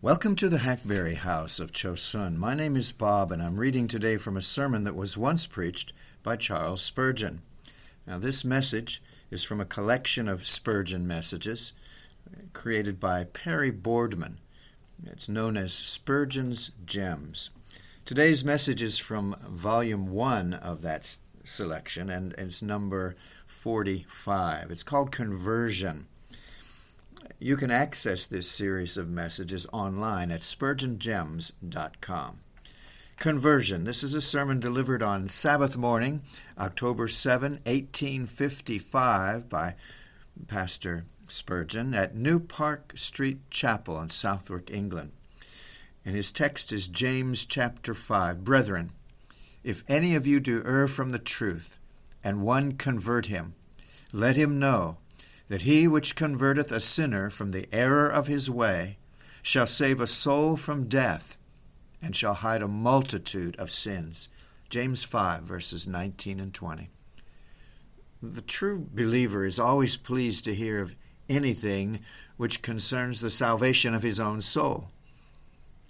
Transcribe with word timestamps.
Welcome 0.00 0.36
to 0.36 0.48
the 0.48 0.58
Hackberry 0.58 1.16
House 1.16 1.58
of 1.58 1.72
Chosun. 1.72 2.36
My 2.36 2.54
name 2.54 2.76
is 2.76 2.92
Bob, 2.92 3.32
and 3.32 3.42
I'm 3.42 3.58
reading 3.58 3.88
today 3.88 4.16
from 4.16 4.36
a 4.36 4.40
sermon 4.40 4.84
that 4.84 4.94
was 4.94 5.18
once 5.18 5.48
preached 5.48 5.92
by 6.22 6.36
Charles 6.36 6.82
Spurgeon. 6.82 7.42
Now, 8.06 8.18
this 8.18 8.44
message 8.44 9.02
is 9.32 9.42
from 9.42 9.60
a 9.60 9.64
collection 9.64 10.28
of 10.28 10.46
Spurgeon 10.46 11.04
messages 11.04 11.72
created 12.52 13.00
by 13.00 13.24
Perry 13.24 13.72
Boardman. 13.72 14.38
It's 15.04 15.28
known 15.28 15.56
as 15.56 15.72
Spurgeon's 15.72 16.70
Gems. 16.86 17.50
Today's 18.04 18.44
message 18.44 18.80
is 18.80 19.00
from 19.00 19.34
volume 19.48 20.12
one 20.12 20.54
of 20.54 20.82
that 20.82 21.16
selection, 21.42 22.08
and 22.08 22.34
it's 22.38 22.62
number 22.62 23.16
45. 23.48 24.70
It's 24.70 24.84
called 24.84 25.10
Conversion. 25.10 26.06
You 27.38 27.56
can 27.56 27.70
access 27.70 28.26
this 28.26 28.50
series 28.50 28.96
of 28.96 29.08
messages 29.08 29.66
online 29.72 30.30
at 30.30 30.40
spurgeongems.com. 30.40 32.38
Conversion. 33.18 33.84
This 33.84 34.02
is 34.02 34.14
a 34.14 34.20
sermon 34.20 34.60
delivered 34.60 35.02
on 35.02 35.28
Sabbath 35.28 35.76
morning, 35.76 36.22
October 36.56 37.08
7, 37.08 37.52
1855, 37.64 39.48
by 39.48 39.74
Pastor 40.46 41.04
Spurgeon 41.26 41.94
at 41.94 42.14
New 42.14 42.38
Park 42.40 42.92
Street 42.96 43.38
Chapel 43.50 44.00
in 44.00 44.08
Southwark, 44.08 44.70
England. 44.70 45.12
And 46.04 46.14
his 46.14 46.30
text 46.30 46.72
is 46.72 46.86
James 46.88 47.44
chapter 47.44 47.92
5. 47.92 48.44
Brethren, 48.44 48.92
if 49.64 49.82
any 49.88 50.14
of 50.14 50.26
you 50.26 50.38
do 50.40 50.62
err 50.64 50.86
from 50.88 51.10
the 51.10 51.18
truth, 51.18 51.78
and 52.22 52.42
one 52.42 52.72
convert 52.72 53.26
him, 53.26 53.54
let 54.12 54.36
him 54.36 54.58
know 54.58 54.98
that 55.48 55.62
he 55.62 55.88
which 55.88 56.14
converteth 56.14 56.70
a 56.70 56.80
sinner 56.80 57.30
from 57.30 57.50
the 57.50 57.66
error 57.72 58.06
of 58.06 58.26
his 58.26 58.50
way 58.50 58.98
shall 59.42 59.66
save 59.66 60.00
a 60.00 60.06
soul 60.06 60.56
from 60.56 60.88
death 60.88 61.38
and 62.02 62.14
shall 62.14 62.34
hide 62.34 62.62
a 62.62 62.68
multitude 62.68 63.56
of 63.56 63.70
sins. 63.70 64.28
James 64.68 65.04
5, 65.04 65.42
verses 65.42 65.88
19 65.88 66.38
and 66.38 66.54
20. 66.54 66.90
The 68.22 68.42
true 68.42 68.86
believer 68.92 69.46
is 69.46 69.58
always 69.58 69.96
pleased 69.96 70.44
to 70.44 70.54
hear 70.54 70.82
of 70.82 70.94
anything 71.28 72.00
which 72.36 72.62
concerns 72.62 73.20
the 73.20 73.30
salvation 73.30 73.94
of 73.94 74.02
his 74.02 74.20
own 74.20 74.40
soul. 74.40 74.90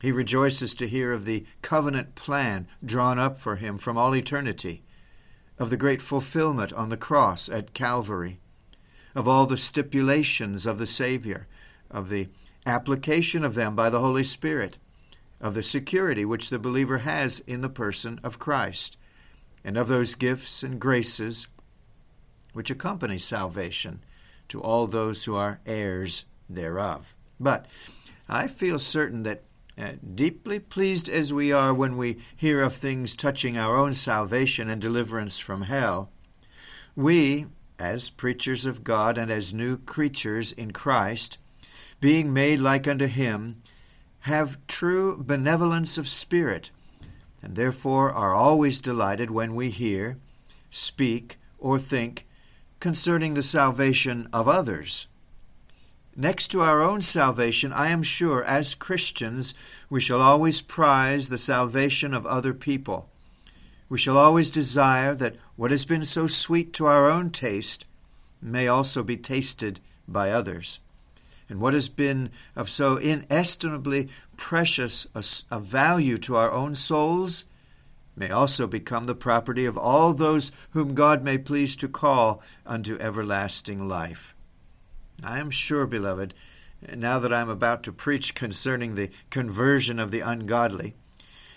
He 0.01 0.13
rejoices 0.13 0.75
to 0.77 0.89
hear 0.89 1.13
of 1.13 1.25
the 1.25 1.45
covenant 1.63 2.15
plan 2.15 2.69
drawn 2.85 3.19
up 3.19 3.35
for 3.37 3.57
him 3.57 3.79
from 3.79 3.99
all 3.99 4.15
eternity, 4.15 4.83
of 5.59 5.71
the 5.71 5.77
great 5.77 6.01
fulfillment 6.01 6.73
on 6.73 6.89
the 6.89 6.97
cross 6.97 7.49
at 7.49 7.75
Calvary, 7.75 8.39
of 9.19 9.27
all 9.27 9.47
the 9.47 9.57
stipulations 9.57 10.65
of 10.65 10.79
the 10.79 10.87
Savior, 10.87 11.49
of 11.91 12.09
the 12.09 12.29
application 12.65 13.43
of 13.43 13.57
them 13.57 13.75
by 13.75 13.91
the 13.91 13.99
Holy 13.99 14.23
Spirit, 14.23 14.79
of 15.41 15.55
the 15.55 15.63
security 15.63 16.25
which 16.25 16.51
the 16.51 16.59
believer 16.61 16.99
has 16.99 17.41
in 17.41 17.61
the 17.61 17.69
person 17.69 18.21
of 18.23 18.39
Christ, 18.39 18.97
and 19.65 19.77
of 19.77 19.89
those 19.89 20.15
gifts 20.15 20.63
and 20.63 20.81
graces 20.81 21.49
which 22.53 22.71
accompany 22.71 23.19
salvation 23.19 23.99
to 24.47 24.63
all 24.63 24.87
those 24.87 25.25
who 25.25 25.35
are 25.35 25.61
heirs 25.67 26.25
thereof. 26.49 27.17
But 27.41 27.67
I 28.29 28.47
feel 28.47 28.79
certain 28.79 29.25
that 29.25 29.43
uh, 29.77 29.95
deeply 30.15 30.61
pleased 30.61 31.09
as 31.09 31.33
we 31.33 31.53
are 31.53 31.75
when 31.75 31.97
we 31.97 32.19
hear 32.37 32.63
of 32.63 32.73
things 32.73 33.17
touching 33.17 33.59
our 33.59 33.77
own 33.77 33.95
salvation 33.95 34.71
and 34.71 34.81
deliverance 34.81 35.41
from 35.41 35.63
hell, 35.63 36.13
we, 36.95 37.47
as 37.79 38.11
preachers 38.11 38.67
of 38.67 38.85
God 38.85 39.17
and 39.17 39.31
as 39.31 39.55
new 39.55 39.77
creatures 39.79 40.53
in 40.53 40.73
Christ, 40.73 41.39
being 42.01 42.33
made 42.33 42.61
like 42.61 42.89
unto 42.89 43.07
Him, 43.07 43.57
have 44.21 44.67
true 44.67 45.23
benevolence 45.23 45.99
of 45.99 46.09
spirit, 46.09 46.71
and 47.43 47.57
therefore 47.57 48.13
are 48.13 48.35
always 48.35 48.81
delighted 48.81 49.31
when 49.31 49.55
we 49.55 49.71
hear, 49.71 50.19
speak, 50.71 51.37
or 51.59 51.79
think 51.79 52.27
concerning 52.81 53.35
the 53.35 53.43
salvation 53.43 54.29
of 54.33 54.49
others. 54.49 55.07
Next 56.17 56.49
to 56.49 56.63
our 56.63 56.83
own 56.83 57.01
salvation, 57.01 57.73
I 57.73 57.91
am 57.91 58.03
sure, 58.03 58.43
as 58.45 58.75
Christians, 58.75 59.55
we 59.89 60.01
shall 60.01 60.21
always 60.21 60.61
prize 60.61 61.29
the 61.29 61.39
salvation 61.39 62.13
of 62.13 62.27
other 62.27 62.53
people. 62.55 63.09
We 63.89 63.99
shall 63.99 64.19
always 64.19 64.51
desire 64.51 65.15
that 65.15 65.37
what 65.57 65.71
has 65.71 65.85
been 65.85 66.03
so 66.03 66.27
sweet 66.27 66.73
to 66.75 66.87
our 66.87 67.11
own 67.11 67.31
taste 67.31 67.87
may 68.41 68.69
also 68.69 69.03
be 69.03 69.17
tasted 69.17 69.81
by 70.07 70.31
others. 70.31 70.81
And 71.49 71.61
what 71.61 71.73
has 71.73 71.89
been 71.89 72.31
of 72.55 72.69
so 72.69 72.99
inestimably 72.99 74.09
precious 74.37 75.07
a, 75.15 75.57
a, 75.57 75.59
value 75.59 76.19
to 76.19 76.37
our 76.37 76.53
own 76.53 76.75
souls 76.75 77.47
may 78.15 78.31
also 78.31 78.67
become 78.67 79.05
the 79.05 79.15
property 79.15 79.65
of 79.65 79.79
all 79.79 80.13
those 80.13 80.53
whom 80.73 80.95
God 80.95 81.23
may 81.23 81.39
please 81.39 81.75
to 81.77 81.89
call 81.89 82.43
unto 82.67 82.99
everlasting 82.99 83.89
life. 83.89 84.35
I 85.25 85.39
am 85.39 85.51
sure, 85.51 85.87
beloved, 85.87 86.35
now 86.95 87.19
that 87.19 87.33
I 87.33 87.41
am 87.41 87.49
about 87.49 87.83
to 87.85 87.93
preach 87.93 88.35
concerning 88.35 88.95
the 88.95 89.11
conversion 89.31 89.99
of 89.99 90.11
the 90.11 90.21
ungodly, 90.21 90.95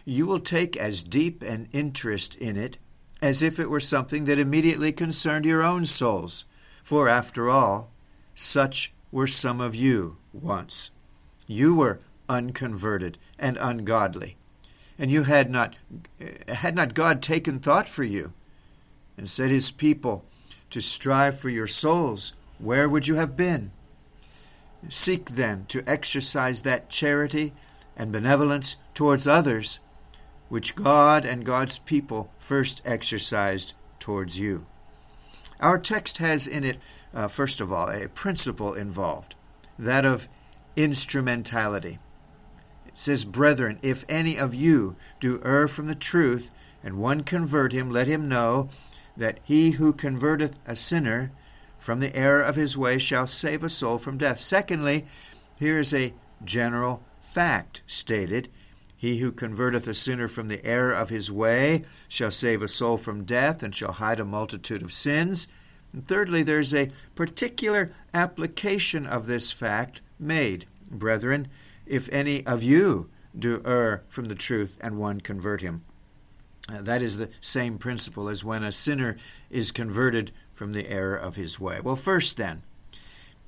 you 0.05 0.25
will 0.25 0.39
take 0.39 0.75
as 0.77 1.03
deep 1.03 1.41
an 1.43 1.67
interest 1.71 2.35
in 2.35 2.57
it 2.57 2.77
as 3.21 3.43
if 3.43 3.59
it 3.59 3.69
were 3.69 3.79
something 3.79 4.23
that 4.25 4.39
immediately 4.39 4.91
concerned 4.91 5.45
your 5.45 5.63
own 5.63 5.85
souls. 5.85 6.45
For 6.83 7.07
after 7.07 7.49
all, 7.49 7.91
such 8.33 8.93
were 9.11 9.27
some 9.27 9.61
of 9.61 9.75
you 9.75 10.17
once. 10.33 10.91
You 11.47 11.75
were 11.75 11.99
unconverted 12.27 13.17
and 13.37 13.57
ungodly, 13.57 14.37
and 14.97 15.11
you 15.11 15.23
had 15.23 15.51
not 15.51 15.77
had 16.47 16.75
not 16.75 16.93
God 16.93 17.21
taken 17.21 17.59
thought 17.59 17.87
for 17.87 18.03
you 18.03 18.33
and 19.17 19.29
set 19.29 19.49
his 19.49 19.71
people 19.71 20.25
to 20.69 20.81
strive 20.81 21.37
for 21.37 21.49
your 21.49 21.67
souls, 21.67 22.33
where 22.57 22.87
would 22.87 23.07
you 23.07 23.15
have 23.15 23.35
been? 23.35 23.71
Seek 24.89 25.31
then 25.31 25.65
to 25.67 25.83
exercise 25.85 26.61
that 26.61 26.89
charity 26.89 27.53
and 27.95 28.11
benevolence 28.11 28.77
towards 28.93 29.27
others 29.27 29.79
which 30.51 30.75
God 30.75 31.23
and 31.23 31.45
God's 31.45 31.79
people 31.79 32.29
first 32.37 32.81
exercised 32.83 33.73
towards 33.99 34.37
you. 34.37 34.65
Our 35.61 35.79
text 35.79 36.17
has 36.17 36.45
in 36.45 36.65
it, 36.65 36.77
uh, 37.13 37.29
first 37.29 37.61
of 37.61 37.71
all, 37.71 37.89
a 37.89 38.09
principle 38.09 38.73
involved, 38.73 39.35
that 39.79 40.03
of 40.03 40.27
instrumentality. 40.75 41.99
It 42.85 42.97
says, 42.97 43.23
Brethren, 43.23 43.79
if 43.81 44.03
any 44.09 44.37
of 44.37 44.53
you 44.53 44.97
do 45.21 45.41
err 45.45 45.69
from 45.69 45.87
the 45.87 45.95
truth, 45.95 46.53
and 46.83 46.97
one 46.97 47.23
convert 47.23 47.71
him, 47.71 47.89
let 47.89 48.07
him 48.07 48.27
know 48.27 48.67
that 49.15 49.39
he 49.45 49.71
who 49.71 49.93
converteth 49.93 50.59
a 50.67 50.75
sinner 50.75 51.31
from 51.77 52.01
the 52.01 52.13
error 52.13 52.41
of 52.41 52.57
his 52.57 52.77
way 52.77 52.99
shall 52.99 53.25
save 53.25 53.63
a 53.63 53.69
soul 53.69 53.97
from 53.97 54.17
death. 54.17 54.41
Secondly, 54.41 55.05
here 55.57 55.79
is 55.79 55.93
a 55.93 56.13
general 56.43 57.03
fact 57.21 57.83
stated 57.87 58.49
He 59.01 59.17
who 59.17 59.31
converteth 59.31 59.87
a 59.87 59.95
sinner 59.95 60.27
from 60.27 60.47
the 60.47 60.63
error 60.63 60.93
of 60.93 61.09
his 61.09 61.31
way 61.31 61.85
shall 62.07 62.29
save 62.29 62.61
a 62.61 62.67
soul 62.67 62.97
from 62.97 63.23
death 63.23 63.63
and 63.63 63.73
shall 63.73 63.93
hide 63.93 64.19
a 64.19 64.25
multitude 64.25 64.83
of 64.83 64.93
sins. 64.93 65.47
And 65.91 66.07
thirdly, 66.07 66.43
there's 66.43 66.71
a 66.71 66.91
particular 67.15 67.91
application 68.13 69.07
of 69.07 69.25
this 69.25 69.51
fact 69.51 70.03
made. 70.19 70.65
Brethren, 70.91 71.47
if 71.87 72.09
any 72.13 72.45
of 72.45 72.61
you 72.61 73.09
do 73.35 73.63
err 73.65 74.03
from 74.07 74.25
the 74.25 74.35
truth 74.35 74.77
and 74.79 74.99
one 74.99 75.19
convert 75.19 75.61
him. 75.61 75.83
Uh, 76.69 76.83
that 76.83 77.01
is 77.01 77.17
the 77.17 77.31
same 77.41 77.79
principle 77.79 78.29
as 78.29 78.45
when 78.45 78.63
a 78.63 78.71
sinner 78.71 79.17
is 79.49 79.71
converted 79.71 80.31
from 80.53 80.73
the 80.73 80.87
error 80.87 81.17
of 81.17 81.37
his 81.37 81.59
way. 81.59 81.79
Well, 81.81 81.95
first, 81.95 82.37
then, 82.37 82.61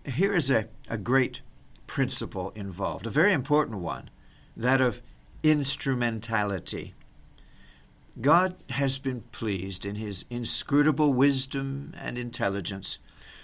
here 0.03 0.33
is 0.33 0.49
a, 0.49 0.65
a 0.89 0.97
great 0.97 1.43
principle 1.85 2.51
involved, 2.55 3.05
a 3.05 3.11
very 3.11 3.33
important 3.33 3.81
one, 3.81 4.09
that 4.57 4.81
of 4.81 5.03
instrumentality. 5.43 6.93
God 8.19 8.55
has 8.69 8.97
been 8.97 9.21
pleased 9.31 9.85
in 9.85 9.95
his 9.95 10.25
inscrutable 10.29 11.13
wisdom 11.13 11.93
and 11.99 12.17
intelligence 12.17 12.99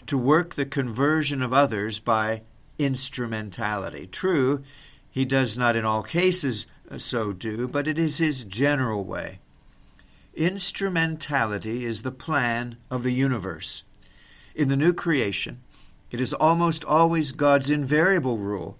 to 0.06 0.18
work 0.18 0.56
the 0.56 0.66
conversion 0.66 1.42
of 1.42 1.54
others 1.54 2.00
by 2.00 2.42
instrumentality. 2.78 4.08
True, 4.08 4.64
he 5.12 5.26
does 5.26 5.58
not 5.58 5.76
in 5.76 5.86
all 5.86 6.04
cases 6.04 6.68
so 6.98 7.34
do, 7.34 7.68
but 7.68 7.88
it 7.88 8.00
is 8.00 8.20
his 8.20 8.46
general 8.46 9.04
way. 9.04 9.40
Instrumentality 10.36 11.84
is 11.84 12.04
the 12.04 12.12
plan 12.12 12.78
of 12.90 13.04
the 13.04 13.12
universe. 13.12 13.84
In 14.56 14.70
the 14.70 14.78
new 14.78 14.94
creation, 14.94 15.60
it 16.12 16.22
is 16.22 16.34
almost 16.34 16.86
always 16.86 17.32
God's 17.32 17.70
invariable 17.70 18.38
rule 18.38 18.78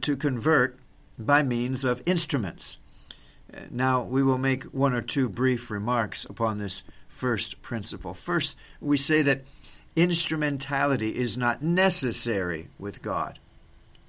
to 0.00 0.16
convert 0.16 0.78
by 1.18 1.42
means 1.42 1.84
of 1.84 2.02
instruments. 2.06 2.78
Uh, 3.52 3.60
now, 3.70 4.02
we 4.02 4.22
will 4.22 4.38
make 4.38 4.64
one 4.64 4.92
or 4.92 5.02
two 5.02 5.28
brief 5.28 5.70
remarks 5.70 6.24
upon 6.24 6.58
this 6.58 6.84
first 7.08 7.62
principle. 7.62 8.14
First, 8.14 8.58
we 8.80 8.96
say 8.96 9.22
that 9.22 9.42
instrumentality 9.96 11.16
is 11.16 11.38
not 11.38 11.62
necessary 11.62 12.68
with 12.78 13.02
God. 13.02 13.38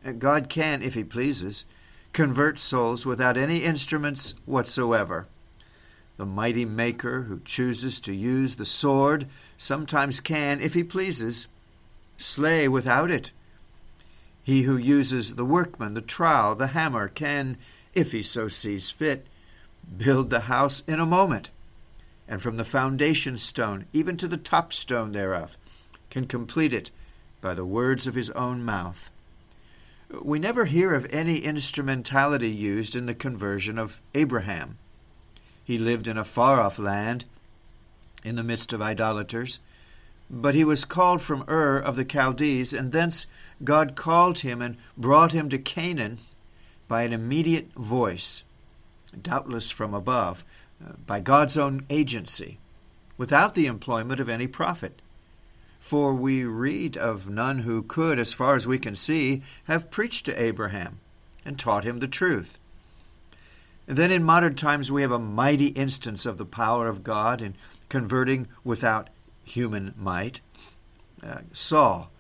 Uh, 0.06 0.12
God 0.12 0.50
can, 0.50 0.82
if 0.82 0.96
He 0.96 1.04
pleases, 1.04 1.66
convert 2.14 2.60
souls 2.60 3.06
without 3.06 3.38
any 3.38 3.60
instruments 3.60 4.36
whatsoever. 4.46 5.28
The 6.18 6.26
mighty 6.26 6.66
Maker 6.66 7.24
who 7.24 7.40
chooses 7.40 8.00
to 8.02 8.14
use 8.14 8.58
the 8.58 8.66
sword 8.66 9.26
sometimes 9.56 10.20
can, 10.20 10.60
if 10.60 10.74
he 10.74 10.84
pleases, 10.84 11.48
slay 12.18 12.68
without 12.68 13.10
it. 13.10 13.32
He 14.50 14.64
who 14.64 14.78
uses 14.78 15.36
the 15.36 15.46
workman, 15.46 15.94
the 15.94 16.02
trowel, 16.02 16.56
the 16.56 16.70
hammer, 16.70 17.08
can, 17.08 17.56
if 17.94 18.14
he 18.14 18.24
so 18.24 18.48
sees 18.48 18.90
fit, 18.90 19.28
build 19.96 20.32
the 20.32 20.50
house 20.50 20.82
in 20.88 21.00
a 21.00 21.06
moment, 21.06 21.52
and 22.28 22.42
from 22.42 22.58
the 22.58 22.64
foundation 22.64 23.38
stone 23.38 23.86
even 23.94 24.18
to 24.18 24.28
the 24.28 24.38
top 24.38 24.74
stone 24.74 25.12
thereof, 25.12 25.56
can 26.10 26.26
complete 26.26 26.74
it 26.74 26.90
by 27.42 27.54
the 27.54 27.64
words 27.64 28.08
of 28.08 28.16
his 28.16 28.32
own 28.32 28.66
mouth. 28.66 29.12
We 30.20 30.40
never 30.40 30.66
hear 30.66 30.96
of 30.96 31.06
any 31.12 31.38
instrumentality 31.38 32.50
used 32.50 32.96
in 32.96 33.06
the 33.06 33.14
conversion 33.14 33.78
of 33.78 34.02
Abraham. 34.16 34.80
He 35.64 35.78
lived 35.78 36.08
in 36.08 36.18
a 36.18 36.26
far 36.26 36.60
off 36.60 36.80
land, 36.80 37.26
in 38.24 38.36
the 38.36 38.44
midst 38.44 38.74
of 38.74 38.82
idolaters, 38.82 39.60
but 40.30 40.54
he 40.54 40.64
was 40.64 40.86
called 40.86 41.22
from 41.22 41.44
Ur 41.48 41.78
of 41.78 41.96
the 41.96 42.06
Chaldees, 42.06 42.74
and 42.74 42.92
thence 42.92 43.28
God 43.64 43.96
called 43.96 44.40
him 44.40 44.62
and 44.62 44.78
brought 44.98 45.32
him 45.32 45.50
to 45.50 45.58
Canaan 45.58 46.20
by 46.88 47.04
an 47.04 47.14
immediate 47.14 47.74
voice, 47.74 48.44
doubtless 49.20 49.72
from 49.72 49.94
above, 49.94 50.46
uh, 50.86 50.94
by 51.06 51.20
God's 51.20 51.58
own 51.58 51.86
agency, 51.90 52.60
without 53.18 53.56
the 53.56 53.66
employment 53.66 54.20
of 54.20 54.30
any 54.30 54.48
prophet. 54.48 55.02
For 55.80 56.14
we 56.14 56.44
read 56.44 56.98
of 56.98 57.30
none 57.30 57.60
who 57.60 57.84
could, 57.84 58.20
as 58.20 58.34
far 58.34 58.56
as 58.56 58.68
we 58.68 58.78
can 58.78 58.96
see, 58.96 59.42
have 59.66 59.90
preached 59.90 60.26
to 60.26 60.42
Abraham 60.42 61.00
and 61.46 61.58
taught 61.58 61.86
him 61.86 62.00
the 62.00 62.08
truth. 62.08 62.60
And 63.88 63.98
then 63.98 64.12
in 64.12 64.24
modern 64.24 64.54
times 64.54 64.92
we 64.92 65.02
have 65.02 65.12
a 65.12 65.18
mighty 65.18 65.68
instance 65.68 66.26
of 66.26 66.38
the 66.38 66.46
power 66.46 66.88
of 66.88 67.04
God 67.04 67.42
in 67.42 67.56
converting 67.88 68.48
without 68.64 69.10
human 69.46 69.94
might. 69.98 70.42
Uh, 71.26 71.40
Saul, 71.52 72.12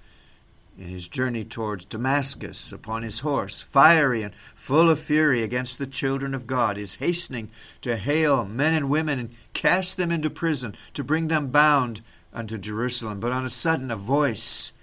in 0.77 0.88
his 0.88 1.07
journey 1.07 1.44
towards 1.44 1.86
Damascus 1.86 2.71
upon 2.71 3.04
his 3.04 3.21
horse, 3.21 3.62
fiery 3.62 4.21
and 4.24 4.33
full 4.33 4.89
of 4.89 5.00
fury 5.00 5.44
against 5.44 5.80
the 5.80 5.86
children 5.86 6.33
of 6.33 6.48
God, 6.48 6.77
is 6.77 6.95
hastening 6.95 7.50
to 7.81 7.98
hail 7.98 8.45
men 8.45 8.74
and 8.74 8.89
women 8.89 9.19
and 9.19 9.36
cast 9.54 9.98
them 9.98 10.12
into 10.12 10.30
prison, 10.30 10.74
to 10.94 11.04
bring 11.04 11.27
them 11.27 11.48
bound 11.48 12.01
unto 12.33 12.57
Jerusalem. 12.57 13.19
But 13.19 13.31
on 13.31 13.45
a 13.45 13.50
sudden 13.50 13.92
a 13.92 13.95
voice 13.95 14.74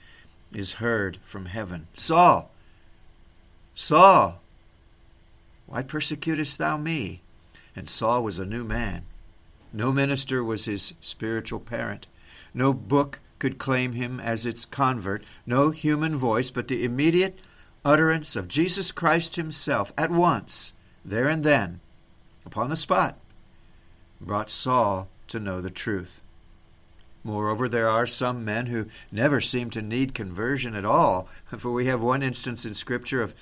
is 0.52 0.74
heard 0.74 1.16
from 1.18 1.46
heaven 1.46 1.86
Saul, 1.94 2.50
Saul, 3.74 4.40
why 5.66 5.82
persecutest 5.82 6.58
thou 6.58 6.76
me? 6.76 7.20
And 7.74 7.88
Saul 7.88 8.24
was 8.24 8.38
a 8.38 8.46
new 8.46 8.64
man. 8.64 9.02
No 9.72 9.92
minister 9.92 10.42
was 10.42 10.64
his 10.64 10.94
spiritual 11.00 11.60
parent. 11.60 12.06
No 12.56 12.72
book 12.72 13.20
could 13.38 13.58
claim 13.58 13.92
him 13.92 14.18
as 14.18 14.46
its 14.46 14.64
convert. 14.64 15.22
No 15.44 15.72
human 15.72 16.16
voice, 16.16 16.50
but 16.50 16.68
the 16.68 16.86
immediate 16.86 17.38
utterance 17.84 18.34
of 18.34 18.48
Jesus 18.48 18.92
Christ 18.92 19.36
himself 19.36 19.92
at 19.98 20.10
once, 20.10 20.72
there 21.04 21.28
and 21.28 21.44
then, 21.44 21.80
upon 22.46 22.70
the 22.70 22.74
spot, 22.76 23.18
brought 24.22 24.48
Saul 24.48 25.08
to 25.28 25.38
know 25.38 25.60
the 25.60 25.70
truth. 25.70 26.22
Moreover, 27.22 27.68
there 27.68 27.88
are 27.88 28.06
some 28.06 28.42
men 28.42 28.66
who 28.66 28.86
never 29.12 29.42
seem 29.42 29.68
to 29.70 29.82
need 29.82 30.14
conversion 30.14 30.74
at 30.74 30.86
all, 30.86 31.24
for 31.58 31.70
we 31.72 31.86
have 31.86 32.02
one 32.02 32.22
instance 32.22 32.64
in 32.64 32.72
Scripture 32.72 33.20
of 33.20 33.34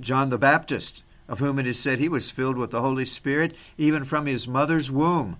John 0.00 0.30
the 0.30 0.38
Baptist, 0.38 1.04
of 1.28 1.38
whom 1.38 1.60
it 1.60 1.68
is 1.68 1.78
said 1.78 2.00
he 2.00 2.08
was 2.08 2.32
filled 2.32 2.58
with 2.58 2.72
the 2.72 2.80
Holy 2.80 3.04
Spirit 3.04 3.56
even 3.78 4.04
from 4.04 4.26
his 4.26 4.48
mother's 4.48 4.90
womb. 4.90 5.36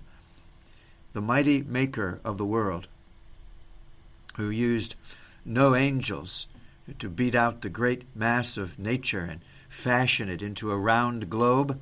The 1.11 1.21
mighty 1.21 1.61
Maker 1.63 2.21
of 2.23 2.37
the 2.37 2.45
world, 2.45 2.87
who 4.37 4.49
used 4.49 4.95
no 5.43 5.75
angels 5.75 6.47
to 6.99 7.09
beat 7.09 7.35
out 7.35 7.61
the 7.61 7.69
great 7.69 8.05
mass 8.15 8.57
of 8.57 8.79
nature 8.79 9.27
and 9.29 9.41
fashion 9.67 10.29
it 10.29 10.41
into 10.41 10.71
a 10.71 10.77
round 10.77 11.29
globe, 11.29 11.79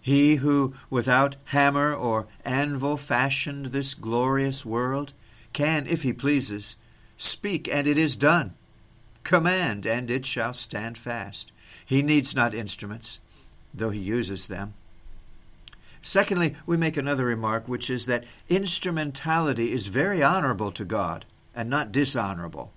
he 0.00 0.36
who 0.36 0.74
without 0.88 1.36
hammer 1.46 1.92
or 1.92 2.26
anvil 2.44 2.96
fashioned 2.96 3.66
this 3.66 3.94
glorious 3.94 4.64
world, 4.64 5.12
can, 5.52 5.86
if 5.86 6.02
he 6.02 6.12
pleases, 6.12 6.76
speak, 7.16 7.68
and 7.68 7.86
it 7.86 7.98
is 7.98 8.16
done. 8.16 8.54
Command, 9.22 9.86
and 9.86 10.10
it 10.10 10.24
shall 10.24 10.52
stand 10.52 10.96
fast. 10.96 11.52
He 11.84 12.02
needs 12.02 12.34
not 12.34 12.54
instruments, 12.54 13.20
though 13.74 13.90
he 13.90 14.00
uses 14.00 14.48
them. 14.48 14.74
Secondly, 16.00 16.56
we 16.66 16.76
make 16.76 16.96
another 16.96 17.24
remark, 17.24 17.68
which 17.68 17.88
is 17.90 18.06
that 18.06 18.24
instrumentality 18.48 19.70
is 19.70 19.86
very 19.86 20.22
honorable 20.22 20.72
to 20.72 20.84
God 20.84 21.24
and 21.54 21.68
not 21.68 21.92
dishonorable. 21.92 22.72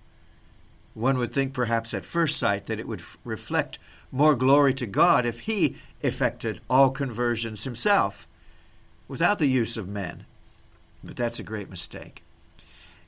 One 0.94 1.18
would 1.18 1.32
think, 1.32 1.54
perhaps 1.54 1.94
at 1.94 2.06
first 2.06 2.38
sight, 2.38 2.68
that 2.68 2.80
it 2.80 2.88
would 2.88 3.02
f- 3.02 3.18
reflect 3.24 3.80
more 4.12 4.36
glory 4.36 4.74
to 4.76 4.86
God 4.86 5.26
if 5.26 5.42
He 5.42 5.76
effected 6.02 6.62
all 6.70 6.90
conversions 6.90 7.64
Himself 7.64 8.28
without 9.08 9.40
the 9.40 9.48
use 9.48 9.78
of 9.78 9.88
men. 9.88 10.26
But 11.04 11.16
that's 11.16 11.40
a 11.40 11.44
great 11.44 11.70
mistake. 11.70 12.24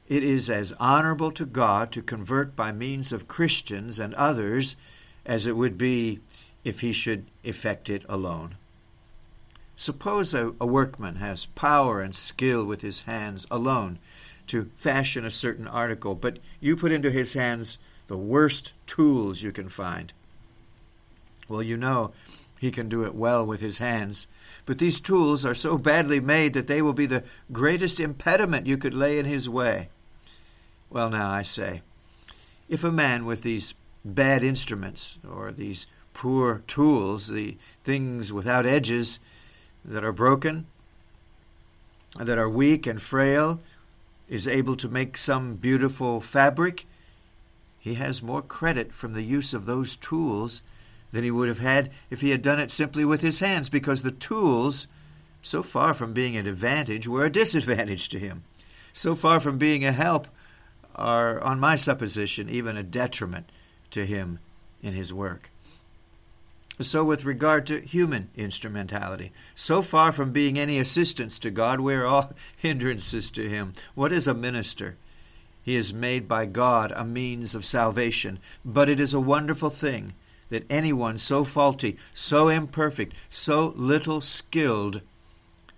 It 0.07 0.23
is 0.23 0.49
as 0.49 0.73
honorable 0.79 1.31
to 1.31 1.45
God 1.45 1.91
to 1.91 2.01
convert 2.01 2.55
by 2.55 2.71
means 2.71 3.11
of 3.11 3.27
Christians 3.27 3.99
and 3.99 4.13
others 4.13 4.75
as 5.25 5.47
it 5.47 5.57
would 5.57 5.77
be 5.77 6.19
if 6.63 6.79
he 6.79 6.93
should 6.93 7.25
effect 7.43 7.89
it 7.89 8.05
alone. 8.07 8.55
Suppose 9.75 10.33
a, 10.33 10.53
a, 10.59 10.65
workman 10.65 11.15
has 11.15 11.45
power 11.45 12.01
and 12.01 12.15
skill 12.15 12.65
with 12.65 12.81
his 12.81 13.01
hands 13.01 13.45
alone 13.51 13.99
to 14.47 14.65
fashion 14.73 15.25
a 15.25 15.31
certain 15.31 15.67
article, 15.67 16.15
but 16.15 16.39
you 16.59 16.75
put 16.75 16.91
into 16.91 17.11
his 17.11 17.33
hands 17.33 17.79
the 18.07 18.17
worst 18.17 18.73
tools 18.85 19.43
you 19.43 19.51
can 19.51 19.69
find. 19.69 20.13
Well, 21.47 21.61
you 21.61 21.77
know 21.77 22.13
he 22.59 22.71
can 22.71 22.89
do 22.89 23.05
it 23.05 23.15
well 23.15 23.45
with 23.45 23.61
his 23.61 23.77
hands, 23.77 24.27
but 24.65 24.79
these 24.79 24.99
tools 24.99 25.45
are 25.45 25.53
so 25.53 25.77
badly 25.77 26.19
made 26.19 26.53
that 26.53 26.67
they 26.67 26.81
will 26.81 26.93
be 26.93 27.05
the 27.05 27.23
greatest 27.51 27.99
impediment 27.99 28.65
you 28.65 28.77
could 28.77 28.93
lay 28.93 29.19
in 29.19 29.25
his 29.25 29.47
way. 29.47 29.89
Well, 30.89 31.09
now 31.09 31.29
I 31.29 31.41
say, 31.41 31.81
if 32.67 32.83
a 32.83 32.91
man 32.91 33.25
with 33.25 33.43
these 33.43 33.75
bad 34.03 34.43
instruments 34.43 35.19
or 35.29 35.51
these 35.51 35.85
poor 36.13 36.63
tools, 36.65 37.27
the 37.27 37.57
things 37.81 38.33
without 38.33 38.65
edges 38.65 39.19
that 39.85 40.03
are 40.03 40.13
broken, 40.13 40.65
that 42.17 42.37
are 42.37 42.49
weak 42.49 42.87
and 42.87 43.01
frail, 43.01 43.59
is 44.27 44.47
able 44.47 44.75
to 44.75 44.89
make 44.89 45.17
some 45.17 45.55
beautiful 45.55 46.19
fabric, 46.21 46.85
he 47.79 47.95
has 47.95 48.21
more 48.23 48.41
credit 48.41 48.91
from 48.91 49.13
the 49.13 49.23
use 49.23 49.53
of 49.53 49.65
those 49.65 49.95
tools 49.95 50.63
than 51.11 51.23
he 51.23 51.31
would 51.31 51.47
have 51.47 51.59
had 51.59 51.89
if 52.09 52.21
he 52.21 52.31
had 52.31 52.41
done 52.41 52.59
it 52.59 52.71
simply 52.71 53.05
with 53.05 53.21
his 53.21 53.39
hands, 53.39 53.69
because 53.69 54.03
the 54.03 54.11
tools, 54.11 54.87
so 55.41 55.63
far 55.63 55.93
from 55.93 56.13
being 56.13 56.35
an 56.35 56.47
advantage, 56.47 57.07
were 57.07 57.25
a 57.25 57.31
disadvantage 57.31 58.09
to 58.09 58.19
him. 58.19 58.43
So 58.91 59.15
far 59.15 59.39
from 59.39 59.57
being 59.57 59.85
a 59.85 59.91
help, 59.91 60.27
are, 60.95 61.39
on 61.41 61.59
my 61.59 61.75
supposition, 61.75 62.49
even 62.49 62.75
a 62.75 62.83
detriment 62.83 63.51
to 63.91 64.05
him 64.05 64.39
in 64.81 64.93
his 64.93 65.13
work. 65.13 65.51
So, 66.79 67.03
with 67.03 67.25
regard 67.25 67.65
to 67.67 67.81
human 67.81 68.29
instrumentality, 68.35 69.31
so 69.55 69.81
far 69.81 70.11
from 70.11 70.31
being 70.31 70.59
any 70.59 70.77
assistance 70.77 71.39
to 71.39 71.49
God, 71.49 71.79
we 71.79 71.95
are 71.95 72.05
all 72.05 72.31
hindrances 72.57 73.31
to 73.31 73.49
Him. 73.49 73.73
What 73.95 74.11
is 74.11 74.27
a 74.27 74.33
minister? 74.35 74.97
He 75.63 75.75
is 75.75 75.93
made 75.93 76.27
by 76.27 76.45
God 76.45 76.93
a 76.95 77.03
means 77.03 77.55
of 77.55 77.65
salvation, 77.65 78.39
but 78.63 78.89
it 78.89 78.99
is 78.99 79.13
a 79.13 79.19
wonderful 79.19 79.69
thing 79.69 80.13
that 80.49 80.65
anyone 80.69 81.17
so 81.17 81.43
faulty, 81.43 81.97
so 82.13 82.47
imperfect, 82.47 83.15
so 83.29 83.73
little 83.75 84.21
skilled 84.21 85.01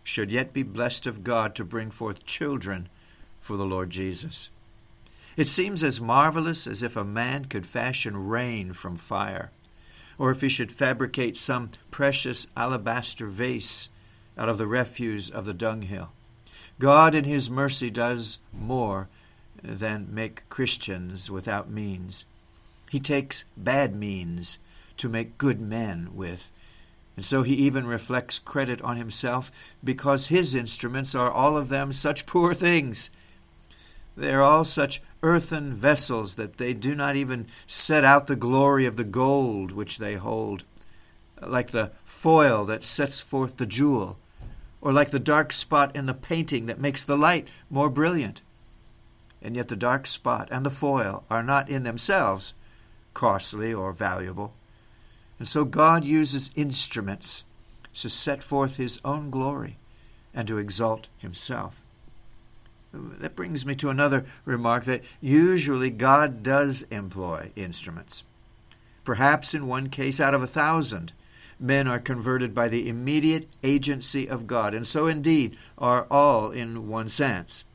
should 0.03 0.31
yet 0.31 0.53
be 0.53 0.63
blessed 0.63 1.07
of 1.07 1.23
God 1.23 1.55
to 1.55 1.63
bring 1.63 1.91
forth 1.91 2.25
children 2.25 2.89
for 3.39 3.57
the 3.57 3.65
Lord 3.65 3.89
Jesus. 3.89 4.49
It 5.37 5.47
seems 5.47 5.83
as 5.83 6.01
marvelous 6.01 6.67
as 6.67 6.83
if 6.83 6.95
a 6.95 7.03
man 7.03 7.45
could 7.45 7.65
fashion 7.65 8.27
rain 8.27 8.73
from 8.73 8.95
fire, 8.95 9.51
or 10.19 10.29
if 10.31 10.41
he 10.41 10.49
should 10.49 10.71
fabricate 10.71 11.37
some 11.37 11.69
precious 11.89 12.47
alabaster 12.55 13.25
vase 13.25 13.89
out 14.37 14.49
of 14.49 14.59
the 14.59 14.67
refuse 14.67 15.29
of 15.29 15.45
the 15.45 15.53
dunghill. 15.53 16.11
God 16.77 17.15
in 17.15 17.23
his 17.23 17.49
mercy 17.49 17.89
does 17.89 18.39
more 18.53 19.09
than 19.63 20.13
make 20.13 20.47
Christians 20.49 21.31
without 21.31 21.69
means. 21.69 22.25
He 22.89 22.99
takes 22.99 23.45
bad 23.57 23.95
means 23.95 24.59
to 24.97 25.09
make 25.09 25.37
good 25.37 25.59
men 25.59 26.09
with. 26.13 26.51
And 27.15 27.25
so 27.25 27.43
he 27.43 27.53
even 27.55 27.85
reflects 27.85 28.39
credit 28.39 28.81
on 28.81 28.97
himself 28.97 29.75
because 29.83 30.27
his 30.27 30.55
instruments 30.55 31.15
are 31.15 31.31
all 31.31 31.57
of 31.57 31.69
them 31.69 31.91
such 31.91 32.25
poor 32.25 32.53
things. 32.53 33.09
They 34.15 34.33
are 34.33 34.41
all 34.41 34.63
such 34.63 35.01
earthen 35.21 35.73
vessels 35.73 36.35
that 36.35 36.57
they 36.57 36.73
do 36.73 36.95
not 36.95 37.15
even 37.15 37.45
set 37.67 38.03
out 38.03 38.27
the 38.27 38.35
glory 38.35 38.85
of 38.85 38.95
the 38.95 39.03
gold 39.03 39.71
which 39.71 39.97
they 39.97 40.15
hold. 40.15 40.63
like 41.41 41.71
the 41.71 41.91
foil 42.03 42.65
that 42.65 42.83
sets 42.83 43.21
forth 43.21 43.57
the 43.57 43.65
jewel, 43.65 44.17
or 44.81 44.91
like 44.91 45.11
the 45.11 45.19
dark 45.19 45.51
spot 45.51 45.95
in 45.95 46.05
the 46.05 46.13
painting 46.13 46.65
that 46.65 46.79
makes 46.79 47.05
the 47.05 47.17
light 47.17 47.47
more 47.69 47.89
brilliant. 47.89 48.41
And 49.41 49.55
yet 49.55 49.69
the 49.69 49.75
dark 49.75 50.05
spot 50.05 50.49
and 50.51 50.65
the 50.65 50.69
foil 50.69 51.23
are 51.29 51.43
not 51.43 51.69
in 51.69 51.83
themselves 51.83 52.53
costly 53.13 53.73
or 53.73 53.93
valuable. 53.93 54.53
And 55.37 55.47
so 55.47 55.63
God 55.63 56.03
uses 56.03 56.51
instruments 56.55 57.45
to 57.93 58.09
set 58.09 58.43
forth 58.43 58.75
his 58.75 58.99
own 59.05 59.29
glory 59.29 59.77
and 60.33 60.47
to 60.47 60.57
exalt 60.57 61.07
himself. 61.17 61.83
That 62.91 63.35
brings 63.35 63.65
me 63.65 63.75
to 63.75 63.89
another 63.89 64.25
remark 64.45 64.85
that 64.85 65.03
usually 65.21 65.91
God 65.91 66.41
does 66.41 66.83
employ 66.83 67.51
instruments. 67.55 68.23
Perhaps 69.03 69.53
in 69.53 69.67
one 69.67 69.89
case 69.89 70.19
out 70.19 70.33
of 70.33 70.41
a 70.41 70.47
thousand, 70.47 71.13
men 71.59 71.87
are 71.87 71.99
converted 71.99 72.55
by 72.55 72.67
the 72.67 72.89
immediate 72.89 73.47
agency 73.63 74.27
of 74.27 74.47
God, 74.47 74.73
and 74.73 74.87
so 74.87 75.07
indeed 75.07 75.55
are 75.77 76.07
all 76.09 76.51
in 76.51 76.87
one 76.87 77.07
sense. 77.07 77.65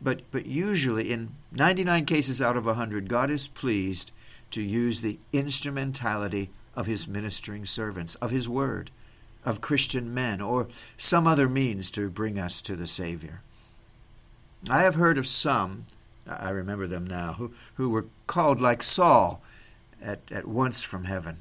But, 0.00 0.22
but 0.30 0.46
usually, 0.46 1.12
in 1.12 1.30
99 1.52 2.04
cases 2.06 2.42
out 2.42 2.56
of 2.56 2.66
100, 2.66 3.08
God 3.08 3.30
is 3.30 3.48
pleased 3.48 4.12
to 4.50 4.62
use 4.62 5.00
the 5.00 5.18
instrumentality 5.32 6.50
of 6.76 6.86
his 6.86 7.08
ministering 7.08 7.64
servants, 7.64 8.14
of 8.16 8.30
his 8.30 8.48
word, 8.48 8.90
of 9.44 9.60
Christian 9.60 10.12
men, 10.12 10.40
or 10.40 10.68
some 10.96 11.26
other 11.26 11.48
means 11.48 11.90
to 11.92 12.10
bring 12.10 12.38
us 12.38 12.60
to 12.62 12.74
the 12.74 12.86
Savior. 12.86 13.42
I 14.70 14.82
have 14.82 14.94
heard 14.94 15.18
of 15.18 15.26
some, 15.26 15.84
I 16.26 16.50
remember 16.50 16.86
them 16.86 17.06
now, 17.06 17.34
who, 17.34 17.52
who 17.74 17.90
were 17.90 18.06
called 18.26 18.60
like 18.60 18.82
Saul 18.82 19.42
at, 20.02 20.20
at 20.32 20.48
once 20.48 20.82
from 20.82 21.04
heaven. 21.04 21.40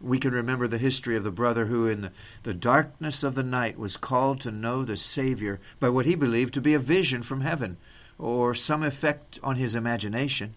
We 0.00 0.18
can 0.18 0.32
remember 0.32 0.66
the 0.66 0.78
history 0.78 1.16
of 1.16 1.24
the 1.24 1.30
brother 1.30 1.66
who, 1.66 1.86
in 1.86 2.02
the, 2.02 2.12
the 2.44 2.54
darkness 2.54 3.22
of 3.22 3.34
the 3.34 3.42
night, 3.42 3.78
was 3.78 3.96
called 3.96 4.40
to 4.40 4.50
know 4.50 4.84
the 4.84 4.96
Savior 4.96 5.60
by 5.78 5.90
what 5.90 6.06
he 6.06 6.14
believed 6.14 6.54
to 6.54 6.60
be 6.60 6.72
a 6.72 6.78
vision 6.78 7.22
from 7.22 7.42
heaven, 7.42 7.76
or 8.18 8.54
some 8.54 8.82
effect 8.82 9.38
on 9.42 9.56
his 9.56 9.74
imagination. 9.74 10.54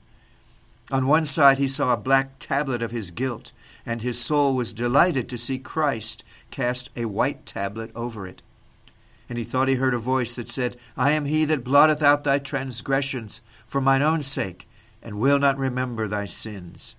On 0.91 1.07
one 1.07 1.25
side, 1.25 1.57
he 1.57 1.67
saw 1.67 1.93
a 1.93 1.97
black 1.97 2.39
tablet 2.39 2.81
of 2.81 2.91
his 2.91 3.11
guilt, 3.11 3.51
and 3.85 4.01
his 4.01 4.19
soul 4.19 4.55
was 4.55 4.73
delighted 4.73 5.27
to 5.29 5.37
see 5.37 5.57
Christ 5.57 6.23
cast 6.51 6.89
a 6.95 7.05
white 7.05 7.45
tablet 7.45 7.91
over 7.95 8.27
it. 8.27 8.41
And 9.31 9.37
he 9.37 9.45
thought 9.45 9.69
he 9.69 9.75
heard 9.75 9.93
a 9.93 9.97
voice 9.97 10.35
that 10.35 10.49
said, 10.49 10.75
I 10.97 11.11
am 11.11 11.23
he 11.23 11.45
that 11.45 11.63
blotteth 11.63 12.01
out 12.01 12.25
thy 12.25 12.37
transgressions 12.37 13.41
for 13.65 13.79
mine 13.79 14.01
own 14.01 14.21
sake, 14.21 14.67
and 15.01 15.21
will 15.21 15.39
not 15.39 15.57
remember 15.57 16.05
thy 16.05 16.25
sins. 16.25 16.97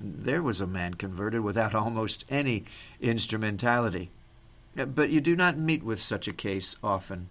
There 0.00 0.40
was 0.40 0.60
a 0.60 0.68
man 0.68 0.94
converted 0.94 1.40
without 1.40 1.74
almost 1.74 2.24
any 2.30 2.62
instrumentality. 3.00 4.10
Uh, 4.78 4.84
but 4.84 5.10
you 5.10 5.20
do 5.20 5.34
not 5.34 5.58
meet 5.58 5.82
with 5.82 5.98
such 5.98 6.28
a 6.28 6.32
case 6.32 6.76
often. 6.80 7.28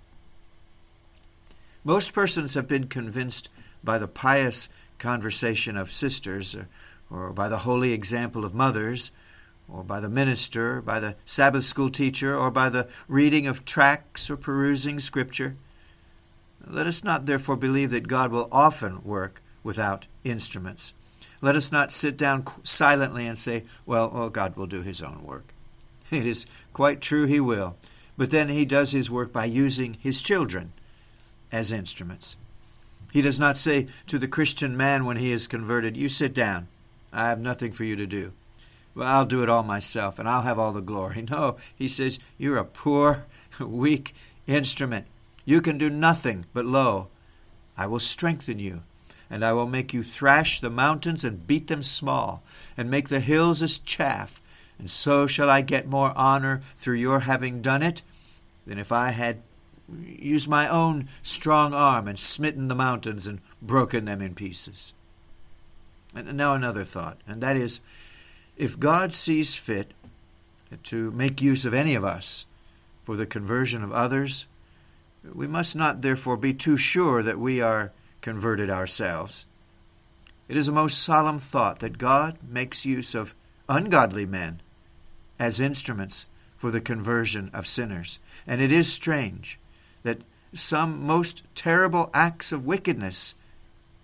Most 1.85 2.13
persons 2.13 2.53
have 2.53 2.67
been 2.67 2.87
convinced 2.87 3.49
by 3.81 3.97
the 3.97 4.09
pious 4.09 4.67
conversation 4.97 5.77
of 5.77 5.89
sisters, 5.89 6.53
or, 6.53 6.67
or 7.09 7.31
by 7.31 7.47
the 7.47 7.59
holy 7.59 7.93
example 7.93 8.43
of 8.43 8.53
mothers, 8.53 9.13
or 9.67 9.83
by 9.83 9.99
the 9.99 10.09
minister, 10.09 10.81
by 10.81 10.99
the 10.99 11.15
Sabbath 11.25 11.63
school 11.63 11.89
teacher, 11.89 12.35
or 12.35 12.51
by 12.51 12.69
the 12.69 12.89
reading 13.07 13.47
of 13.47 13.65
tracts 13.65 14.29
or 14.29 14.37
perusing 14.37 14.99
scripture. 14.99 15.55
Let 16.65 16.87
us 16.87 17.03
not 17.03 17.25
therefore 17.25 17.57
believe 17.57 17.91
that 17.91 18.07
God 18.07 18.31
will 18.31 18.49
often 18.51 19.03
work 19.03 19.41
without 19.63 20.07
instruments. 20.23 20.93
Let 21.41 21.55
us 21.55 21.71
not 21.71 21.91
sit 21.91 22.17
down 22.17 22.45
silently 22.63 23.27
and 23.27 23.37
say, 23.37 23.65
well, 23.85 24.09
well, 24.13 24.29
God 24.29 24.55
will 24.55 24.67
do 24.67 24.81
his 24.81 25.01
own 25.01 25.23
work. 25.23 25.53
It 26.11 26.25
is 26.25 26.45
quite 26.71 27.01
true 27.01 27.25
he 27.25 27.39
will, 27.39 27.77
but 28.15 28.29
then 28.29 28.49
he 28.49 28.63
does 28.63 28.91
his 28.91 29.09
work 29.09 29.33
by 29.33 29.45
using 29.45 29.95
his 29.95 30.21
children 30.21 30.71
as 31.51 31.71
instruments. 31.71 32.35
He 33.11 33.21
does 33.21 33.39
not 33.39 33.57
say 33.57 33.87
to 34.07 34.19
the 34.19 34.27
Christian 34.27 34.77
man 34.77 35.05
when 35.05 35.17
he 35.17 35.31
is 35.31 35.47
converted, 35.47 35.97
You 35.97 36.09
sit 36.09 36.33
down. 36.33 36.67
I 37.11 37.29
have 37.29 37.39
nothing 37.39 37.71
for 37.71 37.85
you 37.85 37.95
to 37.95 38.05
do. 38.05 38.33
Well, 38.95 39.07
I'll 39.07 39.25
do 39.25 39.43
it 39.43 39.49
all 39.49 39.63
myself 39.63 40.17
and 40.17 40.27
I'll 40.27 40.43
have 40.43 40.57
all 40.57 40.71
the 40.71 40.81
glory. 40.81 41.25
No, 41.29 41.57
he 41.75 41.87
says, 41.87 42.19
You're 42.37 42.57
a 42.57 42.65
poor, 42.65 43.25
weak 43.59 44.13
instrument. 44.47 45.05
You 45.43 45.61
can 45.61 45.77
do 45.77 45.89
nothing, 45.89 46.45
but 46.53 46.65
lo, 46.65 47.09
I 47.77 47.87
will 47.87 47.99
strengthen 47.99 48.57
you, 48.57 48.83
and 49.29 49.43
I 49.43 49.53
will 49.53 49.67
make 49.67 49.93
you 49.93 50.01
thrash 50.01 50.59
the 50.59 50.69
mountains 50.69 51.23
and 51.23 51.45
beat 51.45 51.67
them 51.67 51.83
small, 51.83 52.41
and 52.77 52.89
make 52.89 53.09
the 53.09 53.19
hills 53.19 53.61
as 53.61 53.77
chaff. 53.77 54.41
And 54.79 54.89
so 54.89 55.27
shall 55.27 55.49
I 55.49 55.61
get 55.61 55.87
more 55.87 56.13
honor 56.15 56.59
through 56.63 56.95
your 56.95 57.21
having 57.21 57.61
done 57.61 57.83
it 57.83 58.01
than 58.65 58.79
if 58.79 58.91
I 58.91 59.11
had 59.11 59.41
used 60.03 60.49
my 60.49 60.67
own 60.67 61.07
strong 61.21 61.73
arm 61.73 62.07
and 62.07 62.17
smitten 62.17 62.67
the 62.67 62.75
mountains 62.75 63.27
and 63.27 63.39
broken 63.61 64.05
them 64.05 64.21
in 64.21 64.33
pieces. 64.33 64.93
And 66.15 66.35
now 66.35 66.53
another 66.53 66.83
thought, 66.83 67.17
and 67.27 67.41
that 67.41 67.55
is 67.55 67.81
if 68.57 68.79
God 68.79 69.13
sees 69.13 69.55
fit 69.55 69.91
to 70.83 71.11
make 71.11 71.41
use 71.41 71.65
of 71.65 71.73
any 71.73 71.95
of 71.95 72.03
us 72.03 72.45
for 73.03 73.15
the 73.15 73.25
conversion 73.25 73.83
of 73.83 73.91
others, 73.91 74.47
we 75.33 75.47
must 75.47 75.75
not 75.75 76.01
therefore 76.01 76.37
be 76.37 76.53
too 76.53 76.77
sure 76.77 77.23
that 77.23 77.39
we 77.39 77.61
are 77.61 77.91
converted 78.21 78.69
ourselves. 78.69 79.45
It 80.47 80.57
is 80.57 80.67
a 80.67 80.71
most 80.71 81.01
solemn 81.01 81.39
thought 81.39 81.79
that 81.79 81.97
God 81.97 82.37
makes 82.47 82.85
use 82.85 83.15
of 83.15 83.33
ungodly 83.67 84.25
men 84.25 84.61
as 85.39 85.59
instruments 85.59 86.27
for 86.55 86.71
the 86.71 86.81
conversion 86.81 87.49
of 87.53 87.67
sinners. 87.67 88.19
And 88.47 88.61
it 88.61 88.71
is 88.71 88.91
strange 88.91 89.59
that 90.03 90.21
some 90.53 91.05
most 91.05 91.43
terrible 91.55 92.09
acts 92.13 92.51
of 92.51 92.65
wickedness 92.65 93.35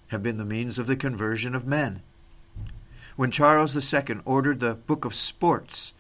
have 0.08 0.24
been 0.24 0.38
the 0.38 0.46
means 0.46 0.78
of 0.78 0.88
the 0.88 0.96
conversion 0.96 1.56
of 1.56 1.66
men. 1.66 2.02
When 3.16 3.32
Charles 3.32 3.94
II 3.94 4.18
ordered 4.26 4.60
the 4.60 4.76
Book 4.76 5.04
of 5.04 5.14
Sports 5.14 5.94